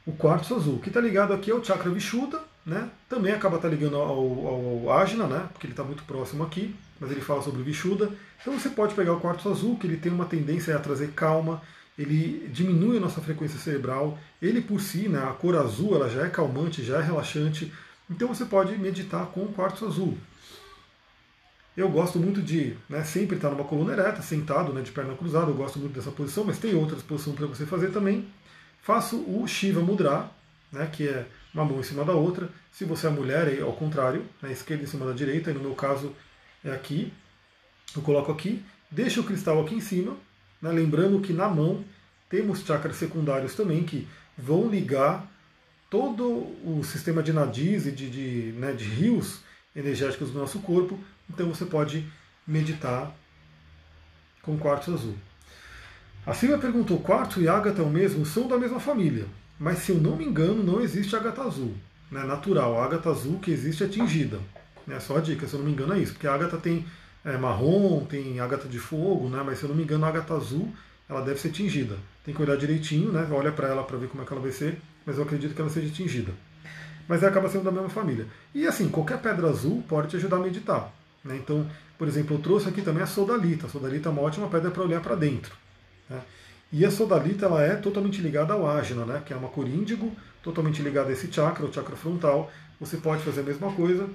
[0.07, 2.91] O quartzo azul, que está ligado aqui ao chakra Vishuddha, né?
[3.09, 5.49] Também acaba tá ligando ao, ao, ao Ajna, né?
[5.53, 8.13] Porque ele está muito próximo aqui, mas ele fala sobre o.
[8.41, 11.63] Então você pode pegar o quartzo azul, que ele tem uma tendência a trazer calma,
[11.99, 14.19] ele diminui a nossa frequência cerebral.
[14.41, 17.73] Ele por si, né, a cor azul, ela já é calmante, já é relaxante.
[18.11, 20.17] Então você pode meditar com o quartzo azul.
[21.77, 25.51] Eu gosto muito de né, sempre estar numa coluna ereta, sentado, né, de perna cruzada.
[25.51, 28.27] Eu gosto muito dessa posição, mas tem outras posições para você fazer também.
[28.83, 30.31] Faço o Shiva Mudra,
[30.73, 32.49] né, que é uma mão em cima da outra.
[32.71, 35.51] Se você é mulher, é ao contrário, né, esquerda em cima da direita.
[35.51, 36.15] E no meu caso
[36.69, 37.12] é aqui.
[37.95, 40.17] Eu coloco aqui, deixo o cristal aqui em cima,
[40.61, 41.85] né, lembrando que na mão
[42.29, 44.07] temos chakras secundários também que
[44.37, 45.27] vão ligar
[45.89, 46.25] todo
[46.64, 49.41] o sistema de nadis e de, de, né, de rios
[49.75, 50.99] energéticos do nosso corpo.
[51.31, 52.07] Então você pode
[52.47, 53.14] meditar
[54.43, 55.14] com quartzo azul.
[56.27, 58.27] A Silvia perguntou: quartzo e ágata o mesmo?
[58.27, 59.27] São da mesma família.
[59.59, 61.75] Mas se eu não me engano, não existe ágata azul.
[62.11, 64.39] Né, natural, a ágata azul que existe é tingida.
[64.87, 66.12] Né, só a dica, se eu não me engano é isso.
[66.12, 66.87] Porque a ágata tem
[67.24, 70.34] é, marrom, tem ágata de fogo, né, mas se eu não me engano a ágata
[70.34, 70.72] azul
[71.09, 71.97] ela deve ser tingida.
[72.24, 74.51] Tem que olhar direitinho, né, olha para ela para ver como é que ela vai
[74.51, 76.32] ser, mas eu acredito que ela seja tingida
[77.09, 78.26] mas ela acaba sendo da mesma família.
[78.55, 80.93] E assim, qualquer pedra azul pode te ajudar a meditar.
[81.24, 81.37] Né?
[81.37, 81.66] Então,
[81.99, 83.66] por exemplo, eu trouxe aqui também a sodalita.
[83.66, 85.55] A sodalita é uma ótima pedra para olhar para dentro.
[86.09, 86.20] Né?
[86.72, 89.22] E a sodalita ela é totalmente ligada ao ágina, né?
[89.24, 90.12] que é uma cor índigo,
[90.43, 92.51] totalmente ligada a esse chakra, o chakra frontal.
[92.80, 94.09] Você pode fazer a mesma coisa,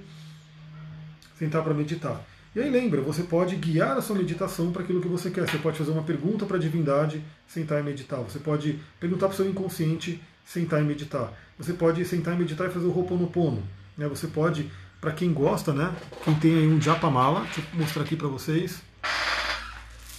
[1.42, 2.24] sentar para meditar.
[2.54, 5.48] E aí lembra, você pode guiar a sua meditação para aquilo que você quer.
[5.48, 8.20] Você pode fazer uma pergunta para a divindade, sentar e meditar.
[8.20, 11.32] Você pode perguntar para o seu inconsciente, sentar e meditar.
[11.58, 13.62] Você pode sentar e meditar e fazer o Ho'oponopono.
[13.96, 14.06] Né?
[14.06, 14.70] Você pode,
[15.00, 15.92] para quem gosta, né?
[16.24, 18.80] quem tem aí um Japamala, deixa eu mostrar aqui para vocês.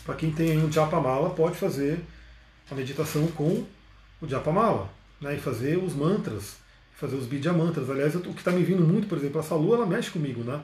[0.03, 2.03] Para quem tem aí um Japamala, pode fazer
[2.69, 3.63] a meditação com
[4.19, 4.89] o Japamala.
[5.21, 5.35] Né?
[5.35, 6.57] E fazer os mantras,
[6.95, 7.89] fazer os Bidya mantras.
[7.89, 10.59] Aliás, o que está me vindo muito, por exemplo, essa lua, ela mexe comigo, né?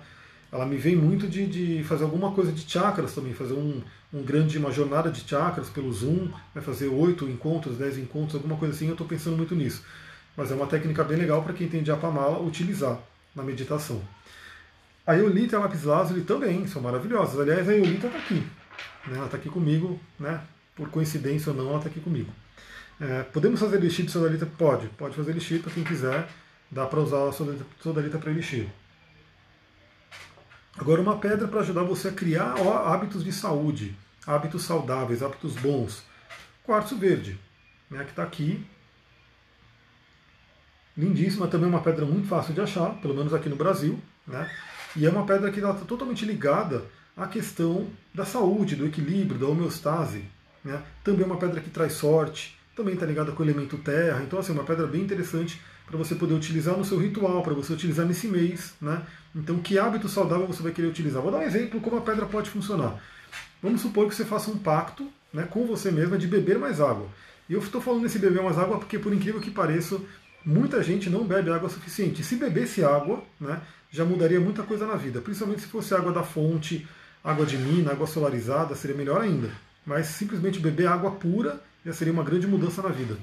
[0.51, 3.81] Ela me vem muito de, de fazer alguma coisa de chakras também, fazer um,
[4.13, 8.57] um grande, uma jornada de chakras pelo Zoom, vai fazer oito encontros, dez encontros, alguma
[8.57, 9.83] coisa assim, eu estou pensando muito nisso.
[10.35, 12.99] Mas é uma técnica bem legal para quem tem Japamala utilizar
[13.35, 14.01] na meditação.
[15.05, 17.39] A Yolita e a Lapis Lazuli também são maravilhosas.
[17.39, 18.35] Aliás, a Yolita está aqui.
[19.07, 19.17] Né?
[19.17, 20.41] Ela está aqui comigo, né?
[20.75, 22.31] por coincidência ou não, ela está aqui comigo.
[22.99, 24.45] É, podemos fazer elixir de sodalita?
[24.45, 26.27] Pode, pode fazer elixir para quem quiser.
[26.71, 28.67] Dá para usar a sodalita para elixir.
[30.79, 32.55] Agora, uma pedra para ajudar você a criar
[32.85, 33.93] hábitos de saúde,
[34.25, 36.05] hábitos saudáveis, hábitos bons.
[36.63, 37.37] Quartzo verde,
[37.91, 38.65] né, que está aqui.
[40.97, 43.99] Lindíssima, também uma pedra muito fácil de achar, pelo menos aqui no Brasil.
[44.25, 44.49] Né?
[44.95, 49.47] E é uma pedra que está totalmente ligada à questão da saúde, do equilíbrio, da
[49.47, 50.23] homeostase.
[50.63, 50.81] Né?
[51.03, 54.23] Também é uma pedra que traz sorte, também está ligada com o elemento terra.
[54.23, 55.59] Então, assim, é uma pedra bem interessante
[55.89, 58.73] para você poder utilizar no seu ritual, para você utilizar nesse mês.
[58.79, 59.01] Né?
[59.35, 61.21] Então, que hábito saudável você vai querer utilizar?
[61.21, 63.01] Vou dar um exemplo como a pedra pode funcionar.
[63.61, 67.07] Vamos supor que você faça um pacto né, com você mesma de beber mais água.
[67.49, 69.99] E eu estou falando desse beber mais água porque, por incrível que pareça,
[70.45, 72.23] muita gente não bebe água suficiente.
[72.23, 73.59] Se bebesse água, né,
[73.91, 75.19] já mudaria muita coisa na vida.
[75.19, 76.87] Principalmente se fosse água da fonte,
[77.23, 79.49] água de mina, água solarizada, seria melhor ainda.
[79.83, 83.17] Mas simplesmente beber água pura já seria uma grande mudança na vida.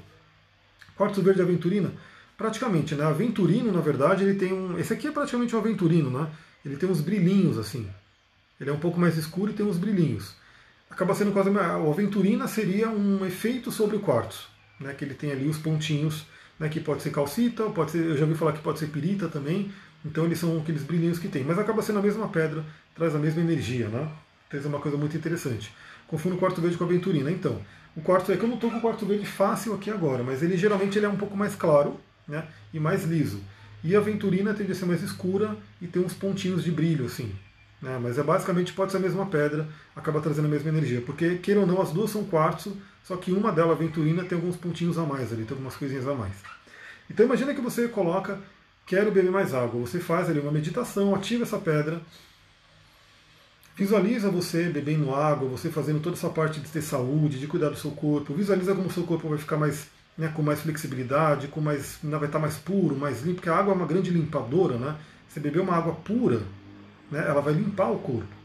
[0.97, 1.91] Quartzo verde aventurina
[2.37, 3.03] praticamente, né?
[3.03, 4.77] Aventurino, na verdade, ele tem um.
[4.77, 6.29] Esse aqui é praticamente um aventurino, né?
[6.63, 7.89] Ele tem uns brilhinhos assim.
[8.61, 10.35] Ele é um pouco mais escuro e tem uns brilhinhos.
[10.89, 11.49] Acaba sendo quase.
[11.49, 14.47] O aventurina seria um efeito sobre o quartzo,
[14.79, 14.93] né?
[14.93, 16.25] Que ele tem ali os pontinhos,
[16.59, 16.69] né?
[16.69, 18.05] Que pode ser calcita, pode ser.
[18.05, 19.71] Eu já ouvi falar que pode ser pirita também.
[20.05, 21.43] Então eles são aqueles brilhinhos que tem.
[21.43, 22.63] Mas acaba sendo a mesma pedra,
[22.95, 24.09] traz a mesma energia, né?
[24.49, 25.73] Traz uma coisa muito interessante.
[26.07, 27.29] Confundo o quarto verde com a aventurina.
[27.29, 27.61] Então,
[27.95, 30.41] o quarto é que eu não estou com o quarto verde fácil aqui agora, mas
[30.43, 33.41] ele geralmente ele é um pouco mais claro, né, e mais liso.
[33.83, 37.31] E a Venturina tende a ser mais escura e tem uns pontinhos de brilho, assim.
[37.81, 41.01] Né, mas é basicamente pode ser a mesma pedra, acaba trazendo a mesma energia.
[41.01, 44.37] Porque, queira ou não, as duas são quartzo, só que uma delas, a Venturina, tem
[44.37, 46.35] alguns pontinhos a mais ali, tem algumas coisinhas a mais.
[47.09, 48.39] Então imagina que você coloca,
[48.85, 49.79] quero beber mais água.
[49.79, 52.01] Você faz ali uma meditação, ativa essa pedra,
[53.77, 57.77] Visualiza você bebendo água, você fazendo toda essa parte de ter saúde, de cuidar do
[57.77, 58.33] seu corpo.
[58.33, 59.85] Visualiza como o seu corpo vai ficar mais
[60.17, 63.73] né, com mais flexibilidade, com mais, vai estar mais puro, mais limpo, porque a água
[63.73, 64.95] é uma grande limpadora, né?
[65.29, 66.41] Você beber uma água pura,
[67.11, 68.35] né, ela vai limpar o corpo.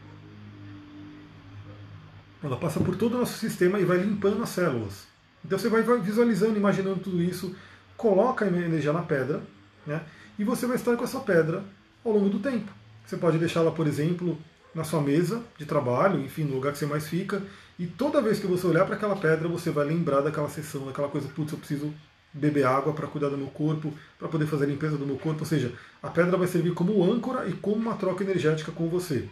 [2.43, 5.07] Ela passa por todo o nosso sistema e vai limpando as células.
[5.45, 7.55] Então você vai visualizando, imaginando tudo isso,
[7.97, 9.43] coloca a energia na pedra,
[9.87, 10.03] né,
[10.39, 11.65] e você vai estar com essa pedra
[12.05, 12.71] ao longo do tempo.
[13.07, 14.39] Você pode deixá-la, por exemplo,
[14.75, 17.43] na sua mesa de trabalho, enfim, no lugar que você mais fica,
[17.83, 21.09] e toda vez que você olhar para aquela pedra, você vai lembrar daquela sessão, daquela
[21.09, 21.93] coisa, putz, eu preciso
[22.33, 25.41] beber água para cuidar do meu corpo, para poder fazer a limpeza do meu corpo,
[25.41, 29.29] ou seja, a pedra vai servir como âncora e como uma troca energética com você.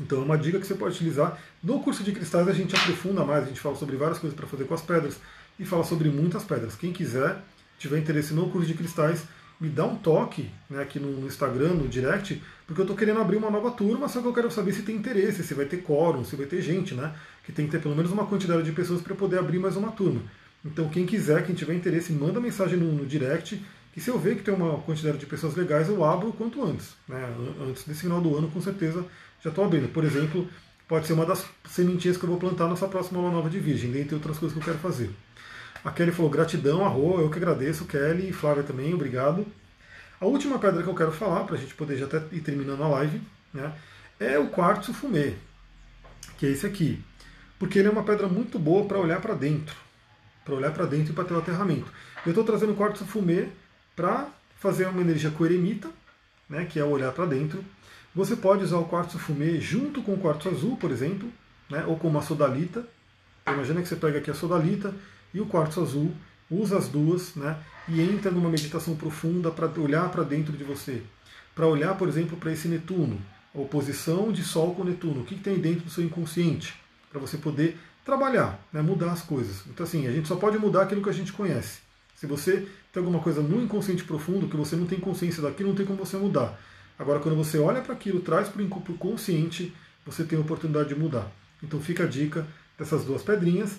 [0.00, 1.40] Então é uma dica que você pode utilizar.
[1.62, 4.48] No curso de cristais a gente aprofunda mais, a gente fala sobre várias coisas para
[4.48, 5.16] fazer com as pedras
[5.56, 6.74] e fala sobre muitas pedras.
[6.74, 7.40] Quem quiser,
[7.78, 9.22] tiver interesse no curso de cristais,
[9.60, 13.36] me dá um toque né, aqui no, Instagram, no direct, porque eu estou querendo abrir
[13.36, 16.24] uma nova turma, só que eu quero saber se tem interesse, se vai ter quórum,
[16.24, 17.12] se vai ter gente, né?
[17.48, 19.90] Que tem que ter pelo menos uma quantidade de pessoas para poder abrir mais uma
[19.90, 20.20] turma.
[20.62, 24.36] Então quem quiser, quem tiver interesse, manda mensagem no, no direct, que se eu ver
[24.36, 26.94] que tem uma quantidade de pessoas legais, eu abro o quanto antes.
[27.08, 27.34] Né?
[27.66, 29.02] Antes desse final do ano, com certeza,
[29.42, 29.88] já estou abrindo.
[29.88, 30.46] Por exemplo,
[30.86, 33.90] pode ser uma das sementinhas que eu vou plantar nessa próxima aula nova de Virgem,
[33.90, 35.08] dentre outras coisas que eu quero fazer.
[35.82, 39.46] A Kelly falou gratidão, arro, eu que agradeço, Kelly e Flávia também, obrigado.
[40.20, 42.82] A última pedra que eu quero falar, para a gente poder já até ir terminando
[42.82, 43.22] a live,
[43.54, 43.72] né,
[44.20, 45.34] é o quartzo fumê,
[46.36, 47.02] que é esse aqui.
[47.58, 49.74] Porque ele é uma pedra muito boa para olhar para dentro,
[50.44, 51.90] para olhar para dentro e para ter o aterramento.
[52.24, 53.48] Eu estou trazendo o quartzo fumê
[53.96, 54.28] para
[54.58, 55.88] fazer uma energia coeremita,
[56.48, 57.64] né, que é olhar para dentro.
[58.14, 61.28] Você pode usar o quartzo fumê junto com o quartzo azul, por exemplo,
[61.68, 62.86] né, ou com uma sodalita.
[63.42, 64.94] Então, imagina que você pega aqui a sodalita
[65.34, 66.12] e o quartzo azul,
[66.50, 71.02] usa as duas né, e entra numa meditação profunda para olhar para dentro de você.
[71.54, 73.20] Para olhar, por exemplo, para esse Netuno,
[73.54, 75.22] a oposição de Sol com Netuno.
[75.22, 76.74] O que, que tem dentro do seu inconsciente?
[77.10, 79.62] Para você poder trabalhar, né, mudar as coisas.
[79.66, 81.80] Então, assim, a gente só pode mudar aquilo que a gente conhece.
[82.14, 85.76] Se você tem alguma coisa no inconsciente profundo que você não tem consciência daquilo, não
[85.76, 86.58] tem como você mudar.
[86.98, 89.72] Agora, quando você olha para aquilo, traz para o consciente,
[90.04, 91.30] você tem a oportunidade de mudar.
[91.62, 92.46] Então, fica a dica
[92.78, 93.78] dessas duas pedrinhas.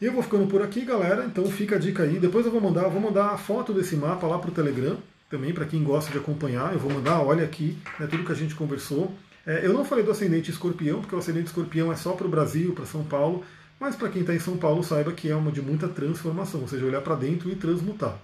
[0.00, 1.24] E eu vou ficando por aqui, galera.
[1.24, 2.18] Então fica a dica aí.
[2.18, 4.98] Depois eu vou mandar, vou mandar a foto desse mapa lá para o Telegram,
[5.30, 6.72] também para quem gosta de acompanhar.
[6.72, 9.14] Eu vou mandar, olha aqui, né, tudo que a gente conversou.
[9.46, 12.30] É, eu não falei do ascendente escorpião, porque o ascendente escorpião é só para o
[12.30, 13.44] Brasil, para São Paulo.
[13.78, 16.68] Mas para quem está em São Paulo, saiba que é uma de muita transformação, ou
[16.68, 18.16] seja, olhar para dentro e transmutar.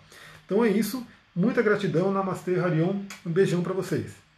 [0.46, 1.06] Então é isso.
[1.34, 2.12] Muita gratidão.
[2.12, 3.02] Namastê, Harion.
[3.26, 4.29] Um beijão para vocês.